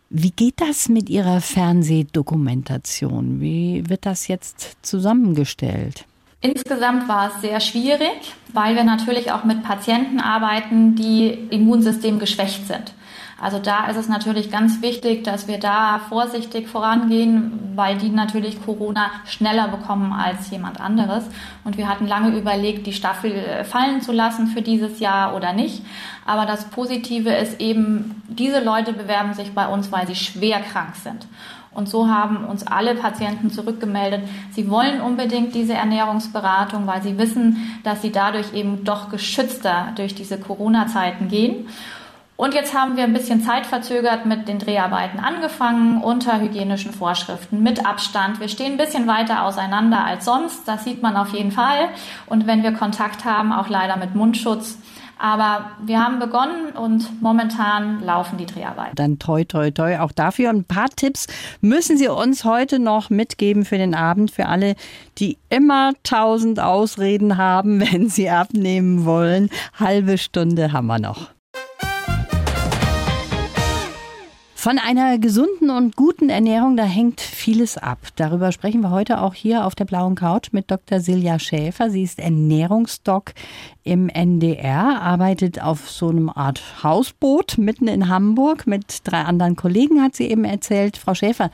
Wie 0.08 0.30
geht 0.30 0.60
das 0.60 0.88
mit 0.88 1.10
Ihrer 1.10 1.40
Fernsehdokumentation? 1.40 3.40
Wie 3.40 3.82
wird 3.88 4.06
das 4.06 4.28
jetzt 4.28 4.76
zusammengestellt? 4.82 6.04
Insgesamt 6.40 7.08
war 7.08 7.32
es 7.34 7.40
sehr 7.40 7.58
schwierig, 7.58 8.34
weil 8.52 8.76
wir 8.76 8.84
natürlich 8.84 9.32
auch 9.32 9.42
mit 9.42 9.64
Patienten 9.64 10.20
arbeiten, 10.20 10.94
die 10.94 11.30
Immunsystem 11.50 12.20
geschwächt 12.20 12.68
sind. 12.68 12.94
Also 13.38 13.58
da 13.58 13.86
ist 13.88 13.98
es 13.98 14.08
natürlich 14.08 14.50
ganz 14.50 14.80
wichtig, 14.80 15.22
dass 15.24 15.46
wir 15.46 15.58
da 15.58 16.00
vorsichtig 16.08 16.68
vorangehen, 16.68 17.72
weil 17.74 17.98
die 17.98 18.08
natürlich 18.08 18.64
Corona 18.64 19.10
schneller 19.26 19.68
bekommen 19.68 20.14
als 20.14 20.50
jemand 20.50 20.80
anderes. 20.80 21.24
Und 21.62 21.76
wir 21.76 21.86
hatten 21.86 22.06
lange 22.06 22.36
überlegt, 22.36 22.86
die 22.86 22.94
Staffel 22.94 23.32
äh, 23.32 23.64
fallen 23.64 24.00
zu 24.00 24.12
lassen 24.12 24.46
für 24.46 24.62
dieses 24.62 25.00
Jahr 25.00 25.36
oder 25.36 25.52
nicht. 25.52 25.82
Aber 26.24 26.46
das 26.46 26.64
Positive 26.70 27.30
ist 27.30 27.60
eben, 27.60 28.22
diese 28.26 28.64
Leute 28.64 28.94
bewerben 28.94 29.34
sich 29.34 29.52
bei 29.52 29.68
uns, 29.68 29.92
weil 29.92 30.06
sie 30.06 30.16
schwer 30.16 30.60
krank 30.60 30.96
sind. 30.96 31.26
Und 31.74 31.90
so 31.90 32.08
haben 32.08 32.46
uns 32.46 32.66
alle 32.66 32.94
Patienten 32.94 33.50
zurückgemeldet, 33.50 34.22
sie 34.52 34.70
wollen 34.70 35.02
unbedingt 35.02 35.54
diese 35.54 35.74
Ernährungsberatung, 35.74 36.86
weil 36.86 37.02
sie 37.02 37.18
wissen, 37.18 37.78
dass 37.84 38.00
sie 38.00 38.10
dadurch 38.10 38.54
eben 38.54 38.84
doch 38.84 39.10
geschützter 39.10 39.88
durch 39.94 40.14
diese 40.14 40.40
Corona-Zeiten 40.40 41.28
gehen. 41.28 41.68
Und 42.36 42.52
jetzt 42.52 42.74
haben 42.74 42.96
wir 42.96 43.04
ein 43.04 43.14
bisschen 43.14 43.42
zeitverzögert 43.42 44.26
mit 44.26 44.46
den 44.46 44.58
Dreharbeiten 44.58 45.20
angefangen, 45.20 46.02
unter 46.02 46.38
hygienischen 46.38 46.92
Vorschriften, 46.92 47.62
mit 47.62 47.86
Abstand. 47.86 48.40
Wir 48.40 48.48
stehen 48.48 48.72
ein 48.72 48.78
bisschen 48.78 49.06
weiter 49.06 49.44
auseinander 49.44 50.04
als 50.04 50.26
sonst, 50.26 50.68
das 50.68 50.84
sieht 50.84 51.02
man 51.02 51.16
auf 51.16 51.30
jeden 51.30 51.50
Fall. 51.50 51.88
Und 52.26 52.46
wenn 52.46 52.62
wir 52.62 52.72
Kontakt 52.72 53.24
haben, 53.24 53.52
auch 53.52 53.70
leider 53.70 53.96
mit 53.96 54.14
Mundschutz. 54.14 54.78
Aber 55.18 55.70
wir 55.82 55.98
haben 55.98 56.18
begonnen 56.18 56.72
und 56.74 57.22
momentan 57.22 58.02
laufen 58.04 58.36
die 58.36 58.44
Dreharbeiten. 58.44 58.96
Dann 58.96 59.18
toi, 59.18 59.44
toi, 59.44 59.70
toi. 59.70 59.98
Auch 60.00 60.12
dafür 60.12 60.50
ein 60.50 60.64
paar 60.64 60.90
Tipps 60.90 61.26
müssen 61.62 61.96
Sie 61.96 62.08
uns 62.08 62.44
heute 62.44 62.78
noch 62.78 63.08
mitgeben 63.08 63.64
für 63.64 63.78
den 63.78 63.94
Abend, 63.94 64.30
für 64.30 64.44
alle, 64.44 64.74
die 65.16 65.38
immer 65.48 65.92
tausend 66.02 66.60
Ausreden 66.60 67.38
haben, 67.38 67.80
wenn 67.92 68.10
sie 68.10 68.28
abnehmen 68.28 69.06
wollen. 69.06 69.48
Halbe 69.78 70.18
Stunde 70.18 70.72
haben 70.72 70.86
wir 70.86 70.98
noch. 70.98 71.35
Von 74.66 74.80
einer 74.80 75.20
gesunden 75.20 75.70
und 75.70 75.94
guten 75.94 76.28
Ernährung, 76.28 76.76
da 76.76 76.82
hängt 76.82 77.20
vieles 77.20 77.78
ab. 77.78 77.98
Darüber 78.16 78.50
sprechen 78.50 78.80
wir 78.80 78.90
heute 78.90 79.20
auch 79.20 79.32
hier 79.32 79.64
auf 79.64 79.76
der 79.76 79.84
blauen 79.84 80.16
Couch 80.16 80.48
mit 80.50 80.72
Dr. 80.72 80.98
Silja 80.98 81.38
Schäfer. 81.38 81.88
Sie 81.88 82.02
ist 82.02 82.18
Ernährungsdoc 82.18 83.32
im 83.84 84.08
NDR, 84.08 85.00
arbeitet 85.00 85.62
auf 85.62 85.88
so 85.88 86.08
einem 86.08 86.28
Art 86.28 86.82
Hausboot 86.82 87.58
mitten 87.58 87.86
in 87.86 88.08
Hamburg 88.08 88.66
mit 88.66 89.02
drei 89.04 89.20
anderen 89.20 89.54
Kollegen, 89.54 90.02
hat 90.02 90.16
sie 90.16 90.26
eben 90.28 90.44
erzählt. 90.44 90.96
Frau 90.96 91.14
Schäfer, 91.14 91.52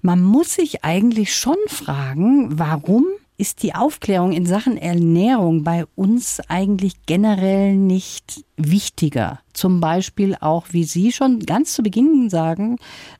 man 0.00 0.22
muss 0.22 0.54
sich 0.54 0.86
eigentlich 0.86 1.34
schon 1.34 1.58
fragen, 1.66 2.58
warum 2.58 3.04
ist 3.38 3.62
die 3.62 3.74
Aufklärung 3.74 4.32
in 4.32 4.46
Sachen 4.46 4.76
Ernährung 4.76 5.62
bei 5.62 5.86
uns 5.94 6.40
eigentlich 6.48 6.94
generell 7.06 7.76
nicht 7.76 8.44
wichtiger? 8.56 9.38
Zum 9.52 9.80
Beispiel 9.80 10.36
auch, 10.40 10.66
wie 10.72 10.82
Sie 10.82 11.12
schon 11.12 11.38
ganz 11.40 11.72
zu 11.72 11.84
Beginn 11.84 12.30
sagen, 12.30 12.78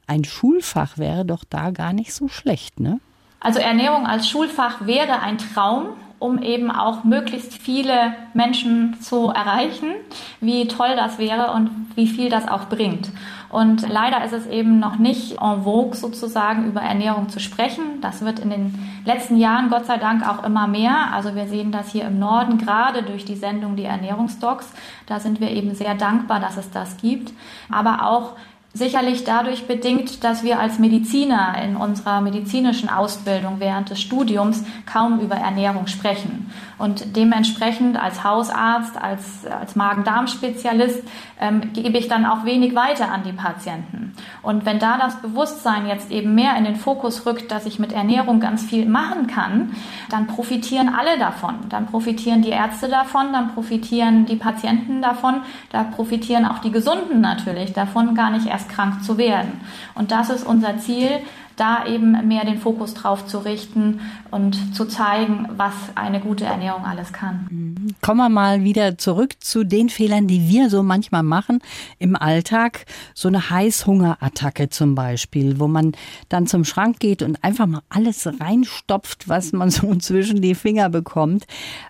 ein 0.09 0.25
Schulfach 0.25 0.99
wäre 0.99 1.25
doch 1.25 1.45
da 1.49 1.71
gar 1.71 1.93
nicht 1.93 2.13
so 2.13 2.27
schlecht, 2.27 2.81
ne? 2.81 3.01
Also 3.41 3.61
Ernährung 3.61 4.07
als 4.07 4.29
Schulfach 4.29 4.85
wäre 4.85 5.21
ein 5.21 5.39
Traum, 5.39 5.91
um 6.19 6.43
eben 6.43 6.73
auch 6.73 7.05
möglichst 7.05 7.55
viele 7.55 8.15
Menschen 8.35 9.01
zu 9.01 9.29
erreichen, 9.29 9.95
wie 10.41 10.67
toll 10.67 10.97
das 10.97 11.19
wäre 11.19 11.53
und 11.53 11.71
wie 11.95 12.09
viel 12.09 12.29
das 12.29 12.49
auch 12.49 12.65
bringt. 12.65 13.13
Und 13.51 13.89
leider 13.89 14.25
ist 14.25 14.33
es 14.33 14.47
eben 14.47 14.79
noch 14.79 14.99
nicht 14.99 15.41
en 15.41 15.63
vogue 15.63 15.95
sozusagen 15.95 16.67
über 16.67 16.83
Ernährung 16.83 17.29
zu 17.29 17.41
sprechen. 17.41 18.01
Das 18.03 18.23
wird 18.23 18.41
in 18.41 18.51
den 18.51 18.79
letzten 19.05 19.37
Jahren 19.37 19.71
Gott 19.71 19.87
sei 19.87 19.97
Dank 19.97 20.27
auch 20.29 20.45
immer 20.45 20.67
mehr. 20.67 21.13
Also 21.13 21.35
wir 21.35 21.47
sehen 21.47 21.73
das 21.73 21.91
hier 21.91 22.05
im 22.05 22.19
Norden 22.19 22.59
gerade 22.59 23.03
durch 23.03 23.25
die 23.25 23.37
Sendung 23.37 23.77
Die 23.77 23.85
Ernährungsdocs. 23.85 24.73
Da 25.07 25.19
sind 25.19 25.41
wir 25.41 25.51
eben 25.51 25.75
sehr 25.75 25.95
dankbar, 25.95 26.41
dass 26.41 26.59
es 26.59 26.71
das 26.71 26.99
gibt. 26.99 27.33
Aber 27.71 28.07
auch 28.07 28.35
sicherlich 28.79 29.25
dadurch 29.25 29.67
bedingt, 29.67 30.25
dass 30.25 30.43
wir 30.43 30.59
als 30.59 30.79
Mediziner 30.79 31.57
in 31.63 31.77
unserer 31.77 32.21
medizinischen 32.21 32.89
Ausbildung 32.89 33.57
während 33.59 33.91
des 33.91 34.01
Studiums 34.01 34.65
kaum 34.87 35.21
über 35.21 35.37
Ernährung 35.37 35.87
sprechen. 35.87 36.51
Und 36.79 37.17
dementsprechend 37.17 38.01
als 38.01 38.23
Hausarzt, 38.23 38.97
als, 38.97 39.45
als 39.47 39.75
Magen-Darm-Spezialist 39.75 41.03
ähm, 41.41 41.73
gebe 41.73 41.99
ich 41.99 42.09
dann 42.09 42.25
auch 42.25 42.45
wenig 42.45 42.75
weiter 42.75 43.11
an 43.11 43.25
die 43.25 43.33
Patienten. 43.33 44.15
Und 44.43 44.65
wenn 44.65 44.79
da 44.79 44.97
das 44.97 45.21
Bewusstsein 45.21 45.87
jetzt 45.87 46.11
eben 46.11 46.35
mehr 46.35 46.57
in 46.57 46.65
den 46.65 46.77
Fokus 46.77 47.27
rückt, 47.27 47.51
dass 47.51 47.67
ich 47.67 47.79
mit 47.79 47.93
Ernährung 47.93 48.39
ganz 48.39 48.65
viel 48.65 48.87
machen 48.87 49.27
kann, 49.27 49.73
dann 50.09 50.29
profitieren 50.29 50.89
alle 50.89 51.19
davon. 51.19 51.55
Dann 51.69 51.87
profitieren 51.87 52.43
die 52.43 52.51
Ärzte 52.51 52.89
davon, 52.89 53.33
dann 53.33 53.55
profitieren 53.55 54.27
die 54.27 54.37
Patienten 54.37 55.03
davon, 55.03 55.43
da 55.71 55.83
profitieren 55.83 56.45
auch 56.45 56.59
die 56.59 56.71
Gesunden 56.71 57.21
natürlich 57.21 57.73
davon, 57.73 58.15
gar 58.15 58.31
nicht 58.31 58.47
erst 58.47 58.68
krank 58.69 59.05
zu 59.05 59.19
werden. 59.19 59.61
Und 59.95 60.11
das 60.11 60.31
ist 60.31 60.47
unser 60.47 60.79
Ziel, 60.79 61.21
da 61.59 61.87
eben 61.87 62.29
mehr 62.29 62.45
den 62.45 62.59
Fokus 62.59 62.95
drauf 62.95 63.27
zu 63.27 63.39
richten 63.39 64.01
und 64.31 64.77
zu 64.77 64.85
zeigen, 64.85 65.49
was 65.57 65.75
eine 65.95 66.21
gute 66.21 66.45
Ernährung 66.45 66.85
alles 66.85 67.13
kann. 67.13 67.95
Kommen 68.01 68.19
wir 68.19 68.29
mal 68.29 68.65
wieder 68.65 68.97
zurück 68.97 69.35
zu 69.41 69.65
den 69.65 69.89
Fehlern, 69.89 70.27
die 70.27 70.49
wir 70.49 70.71
so 70.71 70.83
manchmal 70.83 71.23
machen 71.23 71.61
im 71.99 72.17
Alltag. 72.17 72.87
So 73.15 73.29
eine 73.29 73.51
Heißhungerattacke 73.51 74.69
zum 74.69 74.95
Beispiel, 74.95 75.59
wo 75.59 75.67
man 75.67 75.93
dann 76.29 76.47
zum 76.47 76.65
Schrank 76.65 77.01
geht 77.01 77.23
und 77.23 77.43
einfach 77.43 77.67
mal 77.67 77.83
alles 77.89 78.29
reinstopft, 78.41 79.29
was 79.29 79.53
man 79.53 79.71
so 79.71 79.95
zwischen 79.97 80.41
die 80.41 80.55
Finger 80.55 80.89
bekommt. 80.89 81.47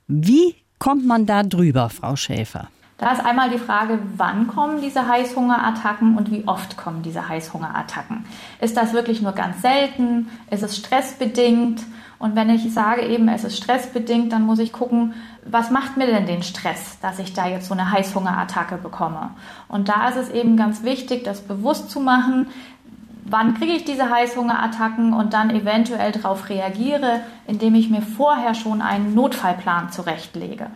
Wie 0.07 0.55
kommt 0.79 1.07
man 1.07 1.27
da 1.27 1.43
drüber, 1.43 1.91
Frau 1.91 2.17
Schäfer? 2.17 2.69
Da 2.99 3.13
ist 3.13 3.25
einmal 3.25 3.49
die 3.49 3.59
Frage, 3.59 4.01
wann 4.17 4.49
kommen 4.49 4.81
diese 4.81 5.07
Heißhungerattacken 5.07 6.17
und 6.17 6.33
wie 6.33 6.49
oft 6.49 6.77
kommen 6.77 7.03
diese 7.03 7.29
Heißhungerattacken. 7.29 8.27
Ist 8.61 8.77
das 8.77 8.93
wirklich 8.93 9.23
nur 9.23 9.33
ganz 9.33 9.63
selten? 9.63 10.29
Ist 10.51 10.65
es 10.65 10.77
stressbedingt? 10.77 11.81
Und 12.19 12.35
wenn 12.35 12.51
ich 12.51 12.75
sage 12.75 13.03
eben, 13.03 13.29
es 13.29 13.45
ist 13.45 13.57
stressbedingt, 13.57 14.33
dann 14.33 14.43
muss 14.43 14.59
ich 14.59 14.73
gucken, 14.73 15.15
was 15.45 15.71
macht 15.71 15.97
mir 15.97 16.07
denn 16.07 16.27
den 16.27 16.43
Stress, 16.43 16.99
dass 17.01 17.21
ich 17.21 17.33
da 17.33 17.47
jetzt 17.47 17.69
so 17.69 17.75
eine 17.75 17.93
Heißhungerattacke 17.93 18.79
bekomme? 18.79 19.31
Und 19.69 19.89
da 19.89 20.09
ist 20.09 20.17
es 20.17 20.31
eben 20.31 20.57
ganz 20.57 20.83
wichtig, 20.83 21.23
das 21.23 21.41
bewusst 21.41 21.93
zu 21.93 22.01
machen, 22.01 22.49
wann 23.25 23.55
kriege 23.55 23.75
ich 23.75 23.85
diese 23.85 24.11
Heißhungerattacken 24.11 25.13
und 25.13 25.35
dann 25.35 25.51
eventuell 25.51 26.11
darauf 26.11 26.49
reagiere, 26.49 27.21
indem 27.47 27.77
ich 27.77 27.91
mir 27.91 28.03
vorher 28.03 28.55
schon 28.55 28.83
einen 28.83 29.15
Notfallplan 29.15 29.93
zurechtlege 29.93 30.67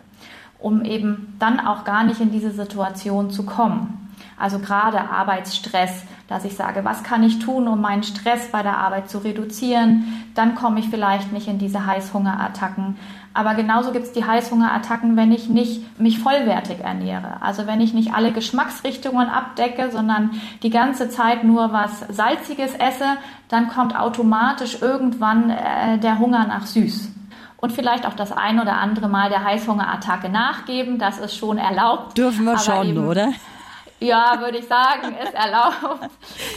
um 0.63 0.83
eben 0.85 1.35
dann 1.39 1.59
auch 1.59 1.83
gar 1.83 2.03
nicht 2.03 2.21
in 2.21 2.31
diese 2.31 2.51
Situation 2.51 3.29
zu 3.29 3.45
kommen. 3.45 3.99
Also 4.39 4.59
gerade 4.59 4.99
Arbeitsstress, 4.99 6.03
dass 6.27 6.45
ich 6.45 6.55
sage, 6.55 6.83
was 6.85 7.03
kann 7.03 7.21
ich 7.21 7.39
tun, 7.39 7.67
um 7.67 7.81
meinen 7.81 8.03
Stress 8.03 8.49
bei 8.51 8.63
der 8.63 8.77
Arbeit 8.77 9.09
zu 9.09 9.19
reduzieren, 9.19 10.25
dann 10.33 10.55
komme 10.55 10.79
ich 10.79 10.89
vielleicht 10.89 11.31
nicht 11.33 11.47
in 11.47 11.59
diese 11.59 11.85
Heißhungerattacken. 11.85 12.95
Aber 13.33 13.55
genauso 13.55 13.91
gibt 13.91 14.05
es 14.05 14.13
die 14.13 14.25
Heißhungerattacken, 14.25 15.17
wenn 15.17 15.31
ich 15.31 15.49
nicht 15.49 15.99
mich 15.99 16.19
vollwertig 16.19 16.79
ernähre. 16.79 17.41
Also 17.41 17.67
wenn 17.67 17.81
ich 17.81 17.93
nicht 17.93 18.13
alle 18.13 18.31
Geschmacksrichtungen 18.31 19.27
abdecke, 19.27 19.91
sondern 19.91 20.31
die 20.61 20.69
ganze 20.69 21.09
Zeit 21.09 21.43
nur 21.43 21.73
was 21.73 21.99
Salziges 22.09 22.73
esse, 22.75 23.17
dann 23.49 23.67
kommt 23.67 23.99
automatisch 23.99 24.81
irgendwann 24.81 25.49
äh, 25.49 25.97
der 25.99 26.19
Hunger 26.19 26.47
nach 26.47 26.65
süß 26.65 27.13
und 27.63 27.71
vielleicht 27.71 28.05
auch 28.05 28.13
das 28.13 28.33
ein 28.33 28.59
oder 28.59 28.73
andere 28.73 29.07
Mal 29.07 29.29
der 29.29 29.41
Heißhungerattacke 29.45 30.27
nachgeben. 30.27 30.99
Das 30.99 31.17
ist 31.17 31.37
schon 31.37 31.57
erlaubt. 31.57 32.17
Dürfen 32.17 32.43
wir 32.43 32.59
schon, 32.59 32.89
eben, 32.89 33.07
oder? 33.07 33.31
Ja, 34.01 34.41
würde 34.41 34.57
ich 34.57 34.67
sagen, 34.67 35.15
ist 35.23 35.33
erlaubt, 35.33 36.09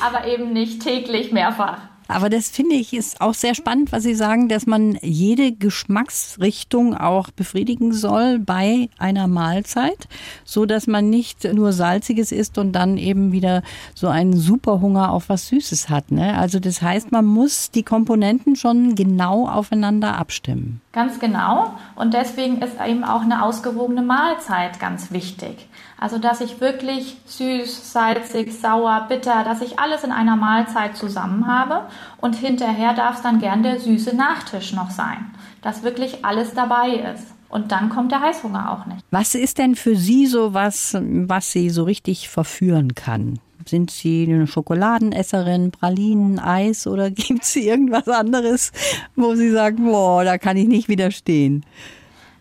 aber 0.05 0.27
eben 0.27 0.53
nicht 0.53 0.83
täglich 0.83 1.31
mehrfach. 1.31 1.79
Aber 2.09 2.31
das 2.31 2.49
finde 2.49 2.77
ich 2.77 2.95
ist 2.95 3.21
auch 3.21 3.35
sehr 3.35 3.55
spannend, 3.55 3.92
was 3.92 4.03
Sie 4.03 4.14
sagen, 4.14 4.49
dass 4.49 4.66
man 4.66 4.99
jede 5.03 5.53
Geschmacksrichtung 5.53 6.97
auch 6.97 7.31
befriedigen 7.31 7.92
soll 7.92 8.38
bei 8.38 8.88
einer 8.99 9.27
Mahlzeit, 9.27 10.09
so 10.45 10.66
dass 10.66 10.87
man 10.87 11.11
nicht 11.11 11.45
nur 11.53 11.73
salziges 11.73 12.33
isst 12.33 12.59
und 12.59 12.73
dann 12.73 12.97
eben 12.97 13.33
wieder 13.33 13.62
so 13.95 14.09
einen 14.09 14.37
Superhunger 14.37 15.11
auf 15.11 15.29
was 15.29 15.49
Süßes 15.49 15.88
hat. 15.88 16.11
Ne? 16.12 16.38
Also 16.38 16.61
das 16.61 16.83
heißt, 16.83 17.12
man 17.12 17.25
muss 17.25 17.71
die 17.71 17.83
Komponenten 17.83 18.57
schon 18.57 18.95
genau 18.95 19.49
aufeinander 19.49 20.16
abstimmen. 20.16 20.81
Ganz 20.92 21.19
genau. 21.19 21.75
Und 21.95 22.14
deswegen 22.14 22.62
ist 22.62 22.77
eben 22.87 23.05
auch 23.05 23.23
eine 23.23 23.42
ausgewogene 23.42 24.03
Mahlzeit 24.03 24.81
ganz 24.81 25.11
wichtig. 25.11 25.69
Also, 25.98 26.18
dass 26.18 26.42
ich 26.42 26.61
wirklich 26.61 27.16
süß, 27.24 27.92
salzig, 27.92 28.52
sauer, 28.52 29.06
bitter, 29.09 29.44
dass 29.44 29.62
ich 29.62 29.78
alles 29.78 30.04
in 30.04 30.12
einer 30.12 30.37
Mahlzeit 30.37 30.96
zusammen 30.96 31.46
habe 31.46 31.87
und 32.18 32.35
hinterher 32.35 32.92
darf 32.92 33.16
es 33.16 33.22
dann 33.22 33.40
gern 33.40 33.62
der 33.62 33.80
süße 33.80 34.14
Nachtisch 34.14 34.74
noch 34.74 34.90
sein, 34.90 35.30
dass 35.62 35.82
wirklich 35.82 36.24
alles 36.24 36.52
dabei 36.52 37.12
ist. 37.14 37.28
Und 37.48 37.72
dann 37.72 37.88
kommt 37.88 38.12
der 38.12 38.20
Heißhunger 38.20 38.72
auch 38.72 38.87
nicht. 38.87 39.04
Was 39.11 39.35
ist 39.35 39.59
denn 39.59 39.76
für 39.76 39.96
Sie 39.96 40.26
so 40.26 40.52
was, 40.52 40.96
was 41.00 41.52
Sie 41.52 41.70
so 41.70 41.85
richtig 41.85 42.28
verführen 42.28 42.94
kann? 42.94 43.38
Sind 43.64 43.90
Sie 43.90 44.26
eine 44.28 44.46
Schokoladenesserin, 44.46 45.70
Pralinen, 45.70 46.38
Eis 46.38 46.87
oder 46.87 47.11
gibt 47.12 47.44
es 47.44 47.56
irgendwas 47.56 48.09
anderes, 48.09 48.72
wo 49.14 49.35
Sie 49.35 49.50
sagen, 49.50 49.85
boah, 49.85 50.24
da 50.24 50.38
kann 50.38 50.56
ich 50.56 50.68
nicht 50.68 50.88
widerstehen? 50.88 51.64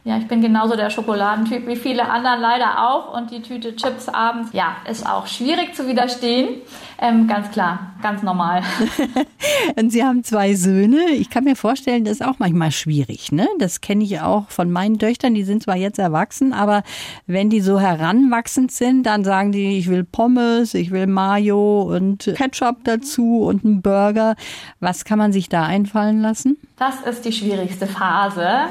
Ja, 0.07 0.19
ich 0.19 0.27
bin 0.27 0.39
genauso 0.39 0.75
der 0.75 0.91
Schokoladentyp 0.91 1.65
wie 1.65 1.75
viele 1.75 2.07
anderen 2.07 2.39
leider 2.39 2.87
auch. 2.87 3.17
Und 3.17 3.31
die 3.31 3.41
Tüte 3.41 3.75
Chips 3.75 4.07
abends, 4.07 4.53
ja, 4.53 4.75
ist 4.87 5.03
auch 5.03 5.25
schwierig 5.25 5.73
zu 5.73 5.87
widerstehen. 5.87 6.61
Ähm, 7.01 7.27
ganz 7.27 7.49
klar, 7.49 7.95
ganz 8.03 8.21
normal. 8.21 8.61
und 9.75 9.89
Sie 9.89 10.03
haben 10.03 10.23
zwei 10.23 10.53
Söhne. 10.53 11.09
Ich 11.09 11.31
kann 11.31 11.43
mir 11.43 11.55
vorstellen, 11.55 12.05
das 12.05 12.19
ist 12.19 12.25
auch 12.25 12.37
manchmal 12.37 12.69
schwierig. 12.69 13.31
Ne? 13.31 13.47
Das 13.57 13.81
kenne 13.81 14.03
ich 14.03 14.21
auch 14.21 14.47
von 14.49 14.69
meinen 14.69 14.99
Töchtern. 14.99 15.33
Die 15.33 15.43
sind 15.43 15.63
zwar 15.63 15.75
jetzt 15.75 15.97
erwachsen, 15.97 16.53
aber 16.53 16.83
wenn 17.25 17.49
die 17.49 17.61
so 17.61 17.79
heranwachsend 17.79 18.71
sind, 18.71 19.07
dann 19.07 19.23
sagen 19.23 19.51
die, 19.51 19.79
ich 19.79 19.89
will 19.89 20.03
Pommes, 20.03 20.75
ich 20.75 20.91
will 20.91 21.07
Mayo 21.07 21.81
und 21.81 22.31
Ketchup 22.35 22.83
dazu 22.83 23.39
und 23.39 23.65
einen 23.65 23.81
Burger. 23.81 24.35
Was 24.79 25.03
kann 25.03 25.17
man 25.17 25.33
sich 25.33 25.49
da 25.49 25.63
einfallen 25.63 26.21
lassen? 26.21 26.57
Das 26.77 27.01
ist 27.01 27.25
die 27.25 27.31
schwierigste 27.31 27.87
Phase. 27.87 28.67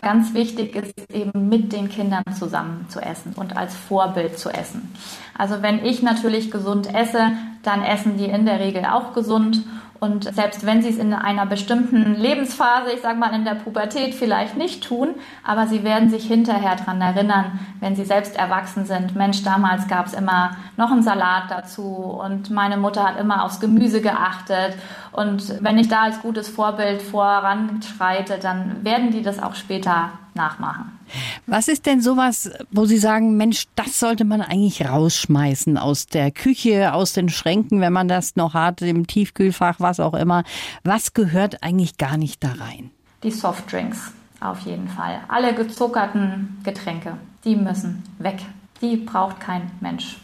Ganz 0.00 0.32
wichtig 0.34 0.69
ist 0.74 0.94
eben 1.12 1.48
mit 1.48 1.72
den 1.72 1.88
Kindern 1.88 2.24
zusammen 2.38 2.86
zu 2.88 3.00
essen 3.00 3.32
und 3.36 3.56
als 3.56 3.74
Vorbild 3.74 4.38
zu 4.38 4.50
essen. 4.50 4.94
Also 5.36 5.62
wenn 5.62 5.84
ich 5.84 6.02
natürlich 6.02 6.50
gesund 6.50 6.94
esse, 6.94 7.32
dann 7.62 7.82
essen 7.82 8.16
die 8.16 8.26
in 8.26 8.46
der 8.46 8.60
Regel 8.60 8.84
auch 8.84 9.12
gesund 9.12 9.64
und 10.00 10.34
selbst 10.34 10.64
wenn 10.64 10.80
sie 10.80 10.88
es 10.88 10.96
in 10.96 11.12
einer 11.12 11.44
bestimmten 11.44 12.14
Lebensphase, 12.14 12.90
ich 12.94 13.02
sage 13.02 13.18
mal 13.18 13.34
in 13.34 13.44
der 13.44 13.54
Pubertät, 13.54 14.14
vielleicht 14.14 14.56
nicht 14.56 14.82
tun, 14.82 15.14
aber 15.44 15.66
sie 15.66 15.84
werden 15.84 16.08
sich 16.08 16.26
hinterher 16.26 16.74
daran 16.74 17.02
erinnern, 17.02 17.60
wenn 17.80 17.94
sie 17.94 18.06
selbst 18.06 18.34
erwachsen 18.34 18.86
sind. 18.86 19.14
Mensch, 19.14 19.42
damals 19.42 19.88
gab 19.88 20.06
es 20.06 20.14
immer 20.14 20.56
noch 20.78 20.90
einen 20.90 21.02
Salat 21.02 21.50
dazu 21.50 21.84
und 21.84 22.50
meine 22.50 22.78
Mutter 22.78 23.04
hat 23.04 23.20
immer 23.20 23.44
aufs 23.44 23.60
Gemüse 23.60 24.00
geachtet. 24.00 24.74
Und 25.12 25.62
wenn 25.62 25.76
ich 25.76 25.88
da 25.88 26.04
als 26.04 26.22
gutes 26.22 26.48
Vorbild 26.48 27.02
voranschreite, 27.02 28.38
dann 28.38 28.82
werden 28.82 29.10
die 29.10 29.22
das 29.22 29.42
auch 29.42 29.54
später 29.54 30.12
nachmachen. 30.34 30.98
Was 31.46 31.68
ist 31.68 31.86
denn 31.86 32.00
sowas, 32.00 32.50
wo 32.70 32.84
Sie 32.84 32.98
sagen, 32.98 33.36
Mensch, 33.36 33.66
das 33.74 33.98
sollte 33.98 34.24
man 34.24 34.40
eigentlich 34.40 34.88
rausschmeißen 34.88 35.78
aus 35.78 36.06
der 36.06 36.30
Küche, 36.30 36.92
aus 36.94 37.12
den 37.12 37.28
Schränken, 37.28 37.80
wenn 37.80 37.92
man 37.92 38.08
das 38.08 38.36
noch 38.36 38.54
hat, 38.54 38.82
im 38.82 39.06
Tiefkühlfach, 39.06 39.76
was 39.78 40.00
auch 40.00 40.14
immer. 40.14 40.44
Was 40.84 41.14
gehört 41.14 41.62
eigentlich 41.62 41.98
gar 41.98 42.16
nicht 42.16 42.42
da 42.42 42.52
rein? 42.52 42.90
Die 43.22 43.30
Softdrinks, 43.30 44.12
auf 44.40 44.60
jeden 44.60 44.88
Fall. 44.88 45.20
Alle 45.28 45.54
gezuckerten 45.54 46.58
Getränke, 46.64 47.16
die 47.44 47.56
müssen 47.56 48.02
weg. 48.18 48.38
Die 48.80 48.96
braucht 48.96 49.40
kein 49.40 49.70
Mensch. 49.80 50.16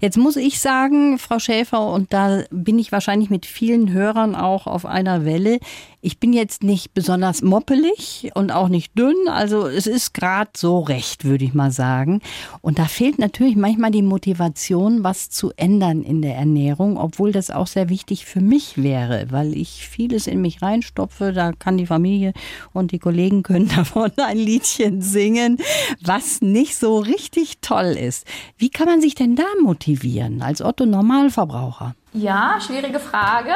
Jetzt 0.00 0.18
muss 0.18 0.36
ich 0.36 0.60
sagen, 0.60 1.18
Frau 1.18 1.38
Schäfer, 1.38 1.86
und 1.86 2.12
da 2.12 2.42
bin 2.50 2.78
ich 2.78 2.92
wahrscheinlich 2.92 3.30
mit 3.30 3.46
vielen 3.46 3.90
Hörern 3.90 4.34
auch 4.34 4.66
auf 4.66 4.84
einer 4.84 5.24
Welle, 5.24 5.58
ich 6.04 6.18
bin 6.18 6.34
jetzt 6.34 6.62
nicht 6.62 6.92
besonders 6.92 7.40
moppelig 7.40 8.30
und 8.34 8.52
auch 8.52 8.68
nicht 8.68 8.96
dünn, 8.98 9.16
also 9.26 9.66
es 9.66 9.86
ist 9.86 10.12
gerade 10.12 10.50
so 10.54 10.80
recht, 10.80 11.24
würde 11.24 11.46
ich 11.46 11.54
mal 11.54 11.70
sagen. 11.70 12.20
Und 12.60 12.78
da 12.78 12.84
fehlt 12.84 13.18
natürlich 13.18 13.56
manchmal 13.56 13.90
die 13.90 14.02
Motivation, 14.02 15.02
was 15.02 15.30
zu 15.30 15.52
ändern 15.56 16.02
in 16.02 16.20
der 16.20 16.36
Ernährung, 16.36 16.98
obwohl 16.98 17.32
das 17.32 17.50
auch 17.50 17.66
sehr 17.66 17.88
wichtig 17.88 18.26
für 18.26 18.42
mich 18.42 18.82
wäre, 18.82 19.28
weil 19.30 19.56
ich 19.56 19.88
vieles 19.88 20.26
in 20.26 20.42
mich 20.42 20.60
reinstopfe. 20.60 21.32
Da 21.32 21.52
kann 21.52 21.78
die 21.78 21.86
Familie 21.86 22.34
und 22.74 22.92
die 22.92 22.98
Kollegen 22.98 23.42
können 23.42 23.68
davon 23.74 24.12
ein 24.18 24.36
Liedchen 24.36 25.00
singen, 25.00 25.56
was 26.02 26.42
nicht 26.42 26.76
so 26.76 26.98
richtig 26.98 27.60
toll 27.62 27.96
ist. 27.98 28.26
Wie 28.58 28.68
kann 28.68 28.86
man 28.86 29.00
sich 29.00 29.14
denn 29.14 29.36
da 29.36 29.46
motivieren 29.62 30.42
als 30.42 30.60
Otto 30.60 30.84
Normalverbraucher? 30.84 31.94
Ja, 32.12 32.58
schwierige 32.60 33.00
Frage. 33.00 33.54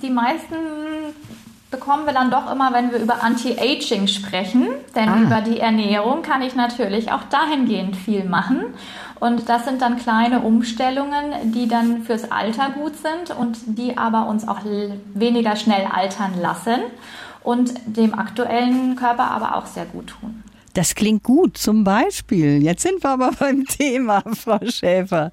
Die 0.00 0.10
meisten 0.10 0.54
bekommen 1.70 2.06
wir 2.06 2.12
dann 2.12 2.30
doch 2.30 2.50
immer, 2.50 2.72
wenn 2.72 2.90
wir 2.92 2.98
über 2.98 3.22
Anti-Aging 3.22 4.06
sprechen. 4.06 4.68
Denn 4.94 5.08
ah. 5.08 5.20
über 5.22 5.40
die 5.40 5.60
Ernährung 5.60 6.22
kann 6.22 6.42
ich 6.42 6.54
natürlich 6.54 7.12
auch 7.12 7.24
dahingehend 7.30 7.96
viel 7.96 8.24
machen. 8.24 8.64
Und 9.20 9.48
das 9.48 9.64
sind 9.64 9.82
dann 9.82 9.98
kleine 9.98 10.40
Umstellungen, 10.40 11.52
die 11.52 11.66
dann 11.68 12.02
fürs 12.02 12.30
Alter 12.30 12.70
gut 12.70 12.92
sind 12.96 13.36
und 13.36 13.58
die 13.66 13.98
aber 13.98 14.28
uns 14.28 14.46
auch 14.46 14.60
weniger 15.14 15.56
schnell 15.56 15.86
altern 15.86 16.40
lassen 16.40 16.80
und 17.42 17.72
dem 17.86 18.14
aktuellen 18.14 18.94
Körper 18.94 19.30
aber 19.30 19.56
auch 19.56 19.66
sehr 19.66 19.86
gut 19.86 20.14
tun. 20.20 20.44
Das 20.74 20.94
klingt 20.94 21.24
gut, 21.24 21.58
zum 21.58 21.82
Beispiel. 21.82 22.62
Jetzt 22.62 22.82
sind 22.82 23.02
wir 23.02 23.10
aber 23.10 23.32
beim 23.38 23.64
Thema, 23.64 24.22
Frau 24.34 24.60
Schäfer. 24.64 25.32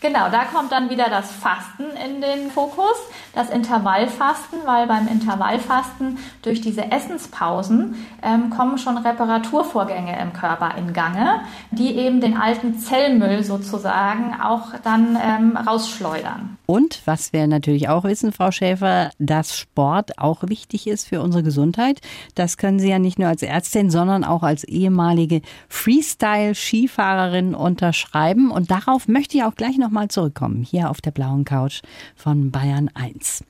Genau, 0.00 0.28
da 0.30 0.44
kommt 0.44 0.70
dann 0.70 0.90
wieder 0.90 1.10
das 1.10 1.32
Fasten 1.32 1.84
in 2.06 2.20
den 2.20 2.52
Fokus, 2.52 2.94
das 3.34 3.50
Intervallfasten, 3.50 4.60
weil 4.64 4.86
beim 4.86 5.08
Intervallfasten 5.08 6.18
durch 6.42 6.60
diese 6.60 6.92
Essenspausen 6.92 7.96
ähm, 8.22 8.50
kommen 8.50 8.78
schon 8.78 8.96
Reparaturvorgänge 8.96 10.16
im 10.20 10.32
Körper 10.32 10.76
in 10.78 10.92
Gange, 10.92 11.40
die 11.72 11.96
eben 11.96 12.20
den 12.20 12.36
alten 12.36 12.78
Zellmüll 12.78 13.42
sozusagen 13.42 14.36
auch 14.40 14.68
dann 14.84 15.18
ähm, 15.20 15.56
rausschleudern. 15.56 16.58
Und 16.66 17.00
was 17.06 17.32
wir 17.32 17.46
natürlich 17.46 17.88
auch 17.88 18.04
wissen, 18.04 18.30
Frau 18.30 18.50
Schäfer, 18.50 19.10
dass 19.18 19.56
Sport 19.56 20.18
auch 20.18 20.42
wichtig 20.46 20.86
ist 20.86 21.08
für 21.08 21.22
unsere 21.22 21.42
Gesundheit. 21.42 22.02
Das 22.34 22.58
können 22.58 22.78
Sie 22.78 22.90
ja 22.90 22.98
nicht 22.98 23.18
nur 23.18 23.28
als 23.28 23.42
Ärztin, 23.42 23.90
sondern 23.90 24.22
auch 24.22 24.42
als 24.42 24.64
ehemalige 24.64 25.40
Freestyle-Skifahrerin 25.68 27.54
unterschreiben. 27.54 28.50
Und 28.50 28.70
darauf 28.70 29.08
möchte 29.08 29.38
ich 29.38 29.44
auch 29.44 29.54
gleich 29.54 29.78
nochmal 29.88 30.08
zurückkommen, 30.08 30.62
hier 30.62 30.90
auf 30.90 31.00
der 31.00 31.12
blauen 31.12 31.46
Couch 31.46 31.80
von 32.14 32.50
Bayern 32.50 32.90
1. 32.92 33.42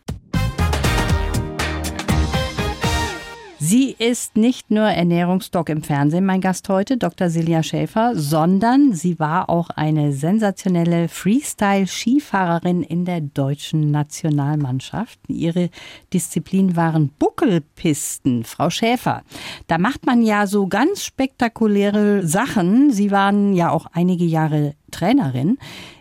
Sie 3.61 3.96
ist 3.98 4.37
nicht 4.37 4.70
nur 4.70 4.85
Ernährungsdoc 4.85 5.68
im 5.68 5.83
Fernsehen, 5.83 6.24
mein 6.24 6.40
Gast 6.40 6.68
heute, 6.68 6.96
Dr. 6.96 7.29
Silja 7.29 7.64
Schäfer, 7.64 8.12
sondern 8.14 8.92
sie 8.92 9.18
war 9.18 9.51
auch 9.51 9.70
eine 9.70 10.12
sensationelle 10.12 11.09
Freestyle-Skifahrerin 11.09 12.85
in 12.85 13.05
der 13.05 13.20
deutschen 13.20 13.90
Nationalmannschaft. 13.90 15.18
Ihre 15.27 15.70
Disziplin 16.12 16.77
waren 16.77 17.11
Buckelpisten. 17.18 18.44
Frau 18.44 18.70
Schäfer, 18.70 19.22
da 19.66 19.79
macht 19.79 20.07
man 20.07 20.22
ja 20.22 20.46
so 20.46 20.68
ganz 20.68 21.03
spektakuläre 21.03 22.24
Sachen. 22.24 22.92
Sie 22.92 23.11
waren 23.11 23.55
ja 23.55 23.70
auch 23.70 23.87
einige 23.92 24.24
Jahre 24.24 24.74
Trainerin. 24.92 25.59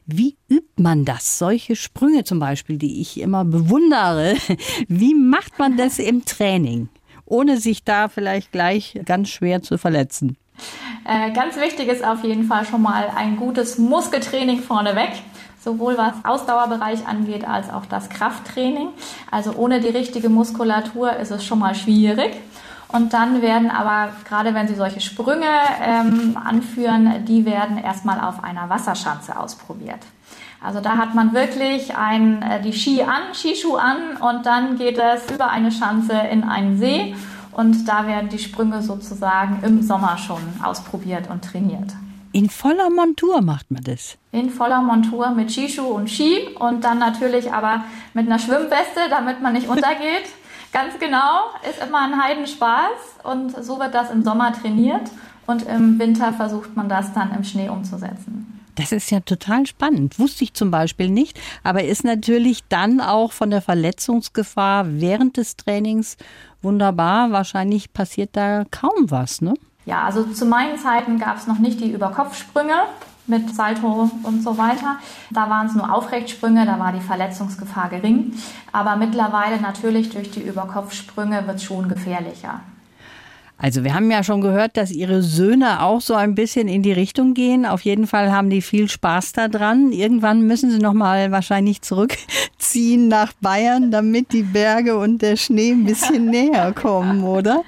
Wie 0.08 0.38
übt 0.50 0.82
man 0.82 1.06
das? 1.06 1.38
Solche 1.38 1.76
Sprünge 1.76 2.24
zum 2.24 2.39
Beispiel, 2.39 2.78
die 2.78 3.02
ich 3.02 3.20
immer 3.20 3.46
bewundere. 3.46 4.36
Wie 4.88 5.13
macht 5.13 5.60
man 5.60 5.78
das 5.78 6.00
im 6.00 6.26
Training? 6.26 6.89
ohne 7.28 7.58
sich 7.58 7.84
da 7.84 8.08
vielleicht 8.08 8.52
gleich 8.52 9.00
ganz 9.06 9.30
schwer 9.30 9.62
zu 9.62 9.78
verletzen? 9.78 10.38
Äh, 11.06 11.32
ganz 11.34 11.56
wichtig 11.58 11.88
ist 11.88 12.04
auf 12.04 12.24
jeden 12.24 12.46
Fall 12.46 12.65
schon 12.65 12.82
mal 12.82 13.12
ein 13.15 13.38
gutes 13.38 13.78
Muskeltraining 13.78 14.62
vorneweg 14.62 15.12
sowohl 15.60 15.98
was 15.98 16.13
Ausdauerbereich 16.24 17.06
angeht 17.06 17.46
als 17.46 17.70
auch 17.70 17.86
das 17.86 18.08
Krafttraining. 18.10 18.88
Also 19.30 19.52
ohne 19.52 19.82
die 19.82 19.89
richtige 19.89 20.30
Muskulatur 20.30 21.17
ist 21.17 21.32
es 21.32 21.43
schon 21.43 21.60
mal 21.60 21.76
schwierig. 21.76 22.38
Und 22.89 23.13
dann 23.13 23.41
werden 23.41 23.69
aber, 23.69 24.13
gerade 24.28 24.54
wenn 24.54 24.67
Sie 24.67 24.76
solche 24.76 25.02
Sprünge 25.02 25.45
ähm, 25.82 26.38
anführen, 26.41 27.26
die 27.26 27.45
werden 27.45 27.78
erstmal 27.78 28.21
auf 28.21 28.43
einer 28.43 28.69
Wasserschanze 28.69 29.38
ausprobiert. 29.38 30.00
Also 30.62 30.80
da 30.80 30.97
hat 30.97 31.13
man 31.13 31.34
wirklich 31.34 31.95
ein, 31.95 32.41
äh, 32.41 32.62
die 32.62 32.73
Ski 32.73 33.04
an, 33.04 33.34
Skischuh 33.34 33.76
an 33.76 34.17
und 34.19 34.45
dann 34.45 34.78
geht 34.78 34.97
es 34.97 35.30
über 35.30 35.50
eine 35.50 35.71
Schanze 35.71 36.13
in 36.32 36.43
einen 36.43 36.78
See 36.78 37.15
und 37.52 37.88
da 37.88 38.08
werden 38.08 38.30
die 38.30 38.39
Sprünge 38.39 38.82
sozusagen 38.82 39.60
im 39.63 39.82
Sommer 39.82 40.17
schon 40.17 40.41
ausprobiert 40.63 41.30
und 41.30 41.43
trainiert. 41.43 41.91
In 42.32 42.50
voller 42.50 42.89
Montur 42.89 43.41
macht 43.41 43.71
man 43.71 43.84
das. 43.84 44.17
In 44.32 44.50
voller 44.50 44.82
Montur 44.82 45.30
mit 45.32 45.52
Skischuh 45.52 45.88
und 45.88 46.10
Ski 46.10 46.50
und 46.60 46.84
dann 46.84 47.00
natürlich 47.00 47.52
aber 47.52 47.84
mit 48.13 48.28
einer 48.28 48.39
Schwimmweste, 48.39 49.10
damit 49.10 49.41
man 49.41 49.54
nicht 49.54 49.67
untergeht. 49.67 50.26
Ganz 50.73 50.99
genau, 50.99 51.45
ist 51.69 51.82
immer 51.82 52.01
ein 52.01 52.21
Heidenspaß 52.21 53.23
und 53.23 53.63
so 53.63 53.80
wird 53.80 53.93
das 53.93 54.12
im 54.12 54.23
Sommer 54.23 54.53
trainiert 54.53 55.10
und 55.45 55.63
im 55.63 55.97
Winter 55.97 56.34
versucht 56.34 56.75
man 56.75 56.89
das 56.89 57.13
dann 57.13 57.34
im 57.34 57.43
Schnee 57.43 57.69
umzusetzen. 57.69 58.58
Das 58.75 58.91
ist 58.91 59.10
ja 59.10 59.21
total 59.21 59.65
spannend. 59.65 60.19
Wusste 60.19 60.43
ich 60.43 60.53
zum 60.53 60.69
Beispiel 60.69 61.10
nicht, 61.10 61.39
aber 61.63 61.84
ist 61.84 62.03
natürlich 62.03 62.63
dann 62.69 63.01
auch 63.01 63.32
von 63.32 63.49
der 63.49 63.62
Verletzungsgefahr 63.62 64.86
während 64.88 65.38
des 65.38 65.56
Trainings 65.56 66.15
wunderbar. 66.62 67.32
Wahrscheinlich 67.32 67.91
passiert 67.91 68.32
da 68.34 68.65
kaum 68.69 69.10
was, 69.10 69.41
ne? 69.41 69.56
Ja, 69.86 70.03
also 70.03 70.25
zu 70.25 70.45
meinen 70.45 70.77
Zeiten 70.77 71.17
gab 71.17 71.38
es 71.38 71.47
noch 71.47 71.58
nicht 71.58 71.80
die 71.80 71.91
Überkopfsprünge 71.91 72.84
mit 73.27 73.53
Salto 73.53 74.09
und 74.23 74.41
so 74.41 74.57
weiter. 74.57 74.97
Da 75.29 75.49
waren 75.49 75.67
es 75.67 75.75
nur 75.75 75.93
Aufrechtsprünge, 75.93 76.65
da 76.65 76.79
war 76.79 76.93
die 76.93 77.01
Verletzungsgefahr 77.01 77.89
gering. 77.89 78.33
Aber 78.71 78.95
mittlerweile 78.95 79.61
natürlich 79.61 80.09
durch 80.09 80.31
die 80.31 80.41
Überkopfsprünge 80.41 81.45
wird 81.45 81.57
es 81.57 81.63
schon 81.63 81.89
gefährlicher. 81.89 82.61
Also 83.59 83.83
wir 83.83 83.95
haben 83.95 84.11
ja 84.11 84.23
schon 84.23 84.41
gehört, 84.41 84.77
dass 84.77 84.91
Ihre 84.91 85.23
Söhne 85.23 85.81
auch 85.81 85.99
so 85.99 86.13
ein 86.13 86.35
bisschen 86.35 86.67
in 86.67 86.83
die 86.83 86.91
Richtung 86.91 87.33
gehen. 87.33 87.65
Auf 87.65 87.81
jeden 87.81 88.05
Fall 88.05 88.31
haben 88.31 88.51
die 88.51 88.61
viel 88.61 88.87
Spaß 88.87 89.33
daran. 89.33 89.91
Irgendwann 89.91 90.41
müssen 90.43 90.69
sie 90.69 90.77
noch 90.77 90.93
mal 90.93 91.31
wahrscheinlich 91.31 91.81
zurückziehen 91.81 93.07
nach 93.07 93.33
Bayern, 93.41 93.89
damit 93.89 94.31
die 94.31 94.43
Berge 94.43 94.95
und 94.97 95.23
der 95.23 95.37
Schnee 95.37 95.71
ein 95.71 95.85
bisschen 95.85 96.25
näher 96.29 96.71
kommen, 96.71 97.23
oder? 97.23 97.63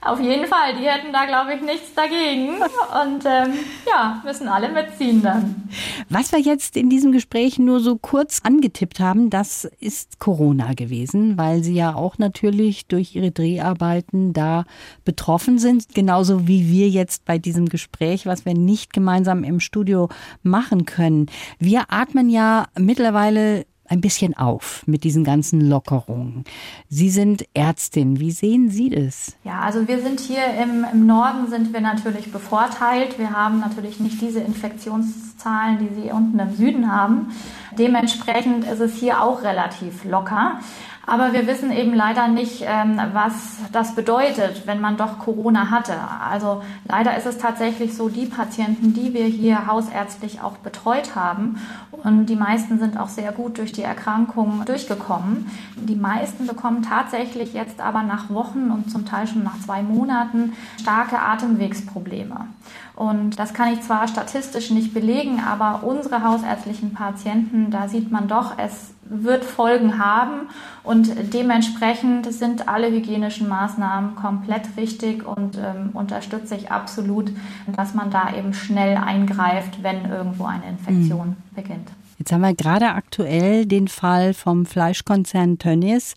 Auf 0.00 0.20
jeden 0.20 0.46
Fall, 0.46 0.76
die 0.78 0.86
hätten 0.86 1.12
da, 1.12 1.26
glaube 1.26 1.54
ich, 1.54 1.60
nichts 1.60 1.92
dagegen. 1.94 2.58
Und 2.60 3.24
ähm, 3.24 3.52
ja, 3.86 4.22
müssen 4.24 4.46
alle 4.46 4.68
mitziehen 4.68 5.22
dann. 5.22 5.68
Was 6.08 6.30
wir 6.30 6.38
jetzt 6.38 6.76
in 6.76 6.88
diesem 6.88 7.10
Gespräch 7.10 7.58
nur 7.58 7.80
so 7.80 7.96
kurz 7.96 8.40
angetippt 8.44 9.00
haben, 9.00 9.28
das 9.28 9.64
ist 9.80 10.20
Corona 10.20 10.74
gewesen, 10.74 11.36
weil 11.36 11.64
Sie 11.64 11.74
ja 11.74 11.94
auch 11.94 12.16
natürlich 12.18 12.86
durch 12.86 13.16
Ihre 13.16 13.32
Dreharbeiten 13.32 14.32
da 14.32 14.64
betroffen 15.04 15.58
sind, 15.58 15.94
genauso 15.94 16.46
wie 16.46 16.70
wir 16.70 16.88
jetzt 16.88 17.24
bei 17.24 17.38
diesem 17.38 17.68
Gespräch, 17.68 18.24
was 18.24 18.44
wir 18.44 18.54
nicht 18.54 18.92
gemeinsam 18.92 19.42
im 19.42 19.58
Studio 19.58 20.08
machen 20.42 20.84
können. 20.84 21.26
Wir 21.58 21.86
atmen 21.88 22.30
ja 22.30 22.66
mittlerweile 22.78 23.66
ein 23.88 24.00
bisschen 24.00 24.36
auf 24.36 24.82
mit 24.86 25.04
diesen 25.04 25.24
ganzen 25.24 25.68
Lockerungen. 25.68 26.44
Sie 26.88 27.10
sind 27.10 27.44
Ärztin. 27.54 28.20
Wie 28.20 28.30
sehen 28.30 28.70
Sie 28.70 28.90
das? 28.90 29.36
Ja, 29.44 29.60
also 29.60 29.88
wir 29.88 30.00
sind 30.00 30.20
hier 30.20 30.44
im, 30.62 30.84
im 30.92 31.06
Norden 31.06 31.48
sind 31.48 31.72
wir 31.72 31.80
natürlich 31.80 32.30
bevorteilt. 32.30 33.18
Wir 33.18 33.30
haben 33.30 33.60
natürlich 33.60 34.00
nicht 34.00 34.20
diese 34.20 34.40
Infektionszahlen, 34.40 35.78
die 35.78 36.02
Sie 36.02 36.10
unten 36.10 36.38
im 36.38 36.54
Süden 36.54 36.92
haben. 36.92 37.32
Dementsprechend 37.78 38.64
ist 38.64 38.80
es 38.80 38.96
hier 38.96 39.22
auch 39.22 39.42
relativ 39.42 40.04
locker. 40.04 40.60
Aber 41.08 41.32
wir 41.32 41.46
wissen 41.46 41.72
eben 41.72 41.94
leider 41.94 42.28
nicht, 42.28 42.62
ähm, 42.66 43.00
was 43.14 43.32
das 43.72 43.94
bedeutet, 43.94 44.66
wenn 44.66 44.78
man 44.78 44.98
doch 44.98 45.18
Corona 45.18 45.70
hatte. 45.70 45.94
Also 46.22 46.62
leider 46.86 47.16
ist 47.16 47.24
es 47.24 47.38
tatsächlich 47.38 47.96
so, 47.96 48.10
die 48.10 48.26
Patienten, 48.26 48.92
die 48.92 49.14
wir 49.14 49.24
hier 49.24 49.66
hausärztlich 49.66 50.42
auch 50.42 50.58
betreut 50.58 51.16
haben, 51.16 51.56
und 52.04 52.26
die 52.26 52.36
meisten 52.36 52.78
sind 52.78 52.98
auch 53.00 53.08
sehr 53.08 53.32
gut 53.32 53.58
durch 53.58 53.72
die 53.72 53.82
Erkrankung 53.82 54.62
durchgekommen. 54.66 55.50
Die 55.76 55.96
meisten 55.96 56.46
bekommen 56.46 56.82
tatsächlich 56.82 57.54
jetzt 57.54 57.80
aber 57.80 58.02
nach 58.02 58.30
Wochen 58.30 58.70
und 58.70 58.90
zum 58.90 59.04
Teil 59.04 59.26
schon 59.26 59.42
nach 59.42 59.58
zwei 59.60 59.82
Monaten 59.82 60.52
starke 60.80 61.18
Atemwegsprobleme. 61.18 62.46
Und 62.94 63.38
das 63.38 63.54
kann 63.54 63.72
ich 63.72 63.80
zwar 63.80 64.06
statistisch 64.08 64.70
nicht 64.70 64.92
belegen, 64.92 65.40
aber 65.40 65.82
unsere 65.84 66.22
hausärztlichen 66.22 66.92
Patienten, 66.92 67.70
da 67.70 67.88
sieht 67.88 68.12
man 68.12 68.28
doch, 68.28 68.58
es 68.58 68.92
wird 69.10 69.44
Folgen 69.44 69.98
haben 69.98 70.48
und 70.84 71.10
dementsprechend 71.34 72.32
sind 72.32 72.68
alle 72.68 72.90
hygienischen 72.90 73.48
Maßnahmen 73.48 74.16
komplett 74.16 74.76
richtig 74.76 75.26
und 75.26 75.56
ähm, 75.56 75.90
unterstütze 75.94 76.54
ich 76.54 76.70
absolut, 76.70 77.30
dass 77.76 77.94
man 77.94 78.10
da 78.10 78.34
eben 78.36 78.54
schnell 78.54 78.96
eingreift, 78.96 79.82
wenn 79.82 80.10
irgendwo 80.10 80.44
eine 80.44 80.68
Infektion 80.68 81.28
mhm. 81.28 81.54
beginnt. 81.54 81.88
Jetzt 82.18 82.32
haben 82.32 82.40
wir 82.40 82.54
gerade 82.54 82.88
aktuell 82.94 83.64
den 83.64 83.86
Fall 83.86 84.34
vom 84.34 84.66
Fleischkonzern 84.66 85.58
Tönnies. 85.58 86.16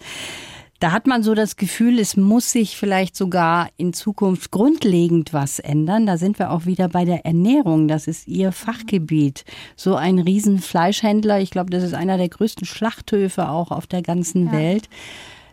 Da 0.82 0.92
hat 0.92 1.06
man 1.06 1.22
so 1.22 1.36
das 1.36 1.58
Gefühl, 1.58 2.00
es 2.00 2.18
muss 2.18 2.52
sich 2.52 2.76
vielleicht 2.76 3.16
sogar 3.16 3.70
in 3.78 3.94
Zukunft 3.94 4.50
grundlegend 4.50 5.32
was 5.32 5.60
ändern. 5.60 6.08
Da 6.08 6.18
sind 6.18 6.40
wir 6.40 6.50
auch 6.50 6.66
wieder 6.66 6.90
bei 6.90 7.06
der 7.06 7.24
Ernährung. 7.24 7.88
Das 7.88 8.08
ist 8.08 8.28
Ihr 8.28 8.52
Fachgebiet. 8.52 9.46
So 9.76 9.96
ein 9.96 10.18
Riesenfleischhändler, 10.18 11.40
ich 11.40 11.52
glaube, 11.52 11.70
das 11.70 11.84
ist 11.84 11.94
einer 11.94 12.18
der 12.18 12.30
größten 12.30 12.66
Schlachthöfe 12.66 13.48
auch 13.48 13.70
auf 13.70 13.86
der 13.86 14.02
ganzen 14.02 14.48
ja. 14.48 14.54
Welt. 14.54 14.90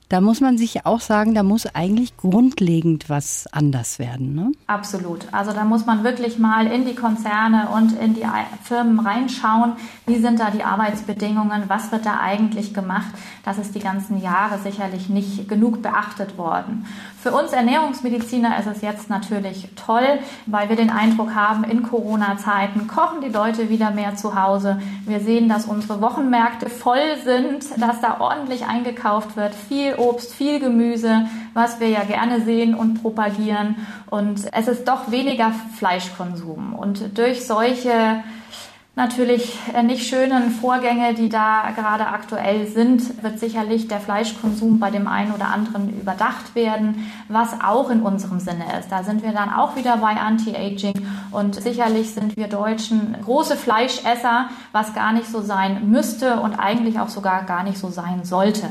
Da 0.08 0.22
muss 0.22 0.40
man 0.40 0.56
sich 0.56 0.86
auch 0.86 1.00
sagen, 1.00 1.34
da 1.34 1.42
muss 1.42 1.66
eigentlich 1.74 2.16
grundlegend 2.16 3.10
was 3.10 3.46
anders 3.52 3.98
werden. 3.98 4.34
Ne? 4.34 4.52
Absolut. 4.66 5.26
Also 5.32 5.52
da 5.52 5.64
muss 5.64 5.84
man 5.84 6.02
wirklich 6.02 6.38
mal 6.38 6.66
in 6.66 6.86
die 6.86 6.94
Konzerne 6.94 7.68
und 7.74 7.92
in 7.92 8.14
die 8.14 8.24
Firmen 8.62 9.00
reinschauen. 9.00 9.74
Wie 10.06 10.16
sind 10.16 10.40
da 10.40 10.50
die 10.50 10.64
Arbeitsbedingungen? 10.64 11.64
Was 11.68 11.92
wird 11.92 12.06
da 12.06 12.20
eigentlich 12.20 12.72
gemacht? 12.72 13.08
Das 13.44 13.58
ist 13.58 13.74
die 13.74 13.80
ganzen 13.80 14.22
Jahre 14.22 14.58
sicherlich 14.58 15.10
nicht 15.10 15.46
genug 15.46 15.82
beachtet 15.82 16.38
worden. 16.38 16.86
Für 17.20 17.32
uns 17.32 17.52
Ernährungsmediziner 17.52 18.58
ist 18.60 18.66
es 18.66 18.80
jetzt 18.80 19.10
natürlich 19.10 19.68
toll, 19.74 20.20
weil 20.46 20.70
wir 20.70 20.76
den 20.76 20.90
Eindruck 20.90 21.34
haben, 21.34 21.64
in 21.64 21.82
Corona-Zeiten 21.82 22.86
kochen 22.86 23.20
die 23.20 23.28
Leute 23.28 23.68
wieder 23.68 23.90
mehr 23.90 24.16
zu 24.16 24.40
Hause. 24.40 24.80
Wir 25.04 25.20
sehen, 25.20 25.48
dass 25.48 25.66
unsere 25.66 26.00
Wochenmärkte 26.00 26.70
voll 26.70 27.16
sind, 27.24 27.64
dass 27.76 28.00
da 28.00 28.20
ordentlich 28.20 28.66
eingekauft 28.66 29.36
wird, 29.36 29.54
viel 29.54 29.97
Obst, 29.98 30.34
viel 30.34 30.60
Gemüse, 30.60 31.26
was 31.54 31.80
wir 31.80 31.88
ja 31.88 32.04
gerne 32.04 32.42
sehen 32.42 32.74
und 32.74 33.02
propagieren. 33.02 33.76
Und 34.10 34.40
es 34.52 34.68
ist 34.68 34.86
doch 34.88 35.10
weniger 35.10 35.52
Fleischkonsum. 35.76 36.74
Und 36.74 37.18
durch 37.18 37.46
solche 37.46 38.22
natürlich 38.98 39.56
äh, 39.74 39.82
nicht 39.82 40.06
schönen 40.06 40.50
Vorgänge, 40.50 41.14
die 41.14 41.30
da 41.30 41.70
gerade 41.74 42.08
aktuell 42.08 42.66
sind, 42.66 43.22
wird 43.22 43.38
sicherlich 43.38 43.88
der 43.88 44.00
Fleischkonsum 44.00 44.78
bei 44.78 44.90
dem 44.90 45.08
einen 45.08 45.32
oder 45.32 45.48
anderen 45.48 45.98
überdacht 45.98 46.54
werden, 46.54 47.10
was 47.28 47.60
auch 47.62 47.88
in 47.88 48.02
unserem 48.02 48.40
Sinne 48.40 48.64
ist. 48.78 48.90
Da 48.90 49.04
sind 49.04 49.22
wir 49.22 49.32
dann 49.32 49.50
auch 49.54 49.76
wieder 49.76 49.96
bei 49.98 50.10
Anti-Aging 50.10 51.06
und 51.30 51.54
sicherlich 51.54 52.12
sind 52.12 52.36
wir 52.36 52.48
Deutschen 52.48 53.16
große 53.24 53.56
Fleischesser, 53.56 54.50
was 54.72 54.92
gar 54.92 55.12
nicht 55.12 55.28
so 55.28 55.40
sein 55.40 55.90
müsste 55.90 56.40
und 56.40 56.58
eigentlich 56.58 57.00
auch 57.00 57.08
sogar 57.08 57.44
gar 57.44 57.62
nicht 57.62 57.78
so 57.78 57.88
sein 57.88 58.24
sollte. 58.24 58.68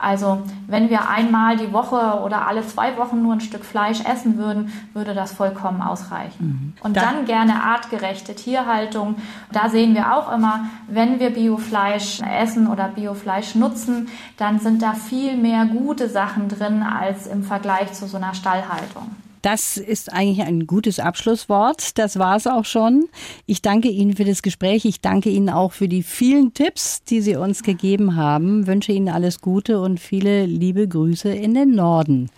Also 0.00 0.42
wenn 0.66 0.90
wir 0.90 1.08
einmal 1.08 1.56
die 1.56 1.72
Woche 1.72 2.20
oder 2.24 2.46
alle 2.46 2.66
zwei 2.66 2.96
Wochen 2.96 3.22
nur 3.22 3.34
ein 3.34 3.40
Stück 3.40 3.64
Fleisch 3.64 4.00
essen 4.04 4.38
würden, 4.38 4.72
würde 4.94 5.14
das 5.14 5.32
vollkommen 5.32 5.82
ausreichen. 5.82 6.74
Mhm. 6.78 6.84
Und 6.84 6.96
dann 6.96 7.24
gerne 7.24 7.62
artgerechte 7.62 8.34
Tierhaltung. 8.34 9.16
Da 9.52 9.67
sehen 9.68 9.94
wir 9.94 10.14
auch 10.14 10.32
immer, 10.32 10.66
wenn 10.88 11.20
wir 11.20 11.30
Biofleisch 11.30 12.20
essen 12.20 12.66
oder 12.66 12.88
Biofleisch 12.88 13.54
nutzen, 13.54 14.08
dann 14.36 14.58
sind 14.58 14.82
da 14.82 14.94
viel 14.94 15.36
mehr 15.36 15.66
gute 15.66 16.08
Sachen 16.08 16.48
drin 16.48 16.82
als 16.82 17.26
im 17.26 17.42
Vergleich 17.42 17.92
zu 17.92 18.06
so 18.06 18.16
einer 18.16 18.34
Stallhaltung. 18.34 19.10
Das 19.42 19.76
ist 19.76 20.12
eigentlich 20.12 20.46
ein 20.46 20.66
gutes 20.66 20.98
Abschlusswort. 20.98 21.96
Das 21.98 22.18
war 22.18 22.36
es 22.36 22.46
auch 22.46 22.64
schon. 22.64 23.08
Ich 23.46 23.62
danke 23.62 23.88
Ihnen 23.88 24.16
für 24.16 24.24
das 24.24 24.42
Gespräch. 24.42 24.84
Ich 24.84 25.00
danke 25.00 25.30
Ihnen 25.30 25.48
auch 25.48 25.72
für 25.72 25.88
die 25.88 26.02
vielen 26.02 26.54
Tipps, 26.54 27.04
die 27.04 27.20
Sie 27.20 27.36
uns 27.36 27.62
gegeben 27.62 28.16
haben. 28.16 28.66
Wünsche 28.66 28.92
Ihnen 28.92 29.08
alles 29.08 29.40
Gute 29.40 29.80
und 29.80 30.00
viele 30.00 30.44
liebe 30.44 30.88
Grüße 30.88 31.30
in 31.30 31.54
den 31.54 31.70
Norden. 31.70 32.30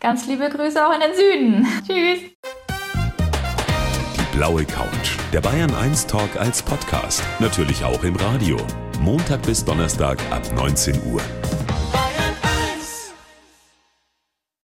Ganz 0.00 0.26
liebe 0.26 0.48
Grüße 0.48 0.86
auch 0.86 0.94
in 0.94 1.00
den 1.00 1.14
Süden. 1.14 1.66
Tschüss. 1.86 2.79
Blaue 4.40 4.64
Couch. 4.64 5.18
Der 5.34 5.42
Bayern 5.42 5.74
1 5.74 6.06
Talk 6.06 6.34
als 6.36 6.62
Podcast. 6.62 7.22
Natürlich 7.40 7.84
auch 7.84 8.02
im 8.04 8.16
Radio. 8.16 8.56
Montag 8.98 9.42
bis 9.42 9.62
Donnerstag 9.62 10.18
ab 10.30 10.40
19 10.54 10.98
Uhr. 11.12 11.20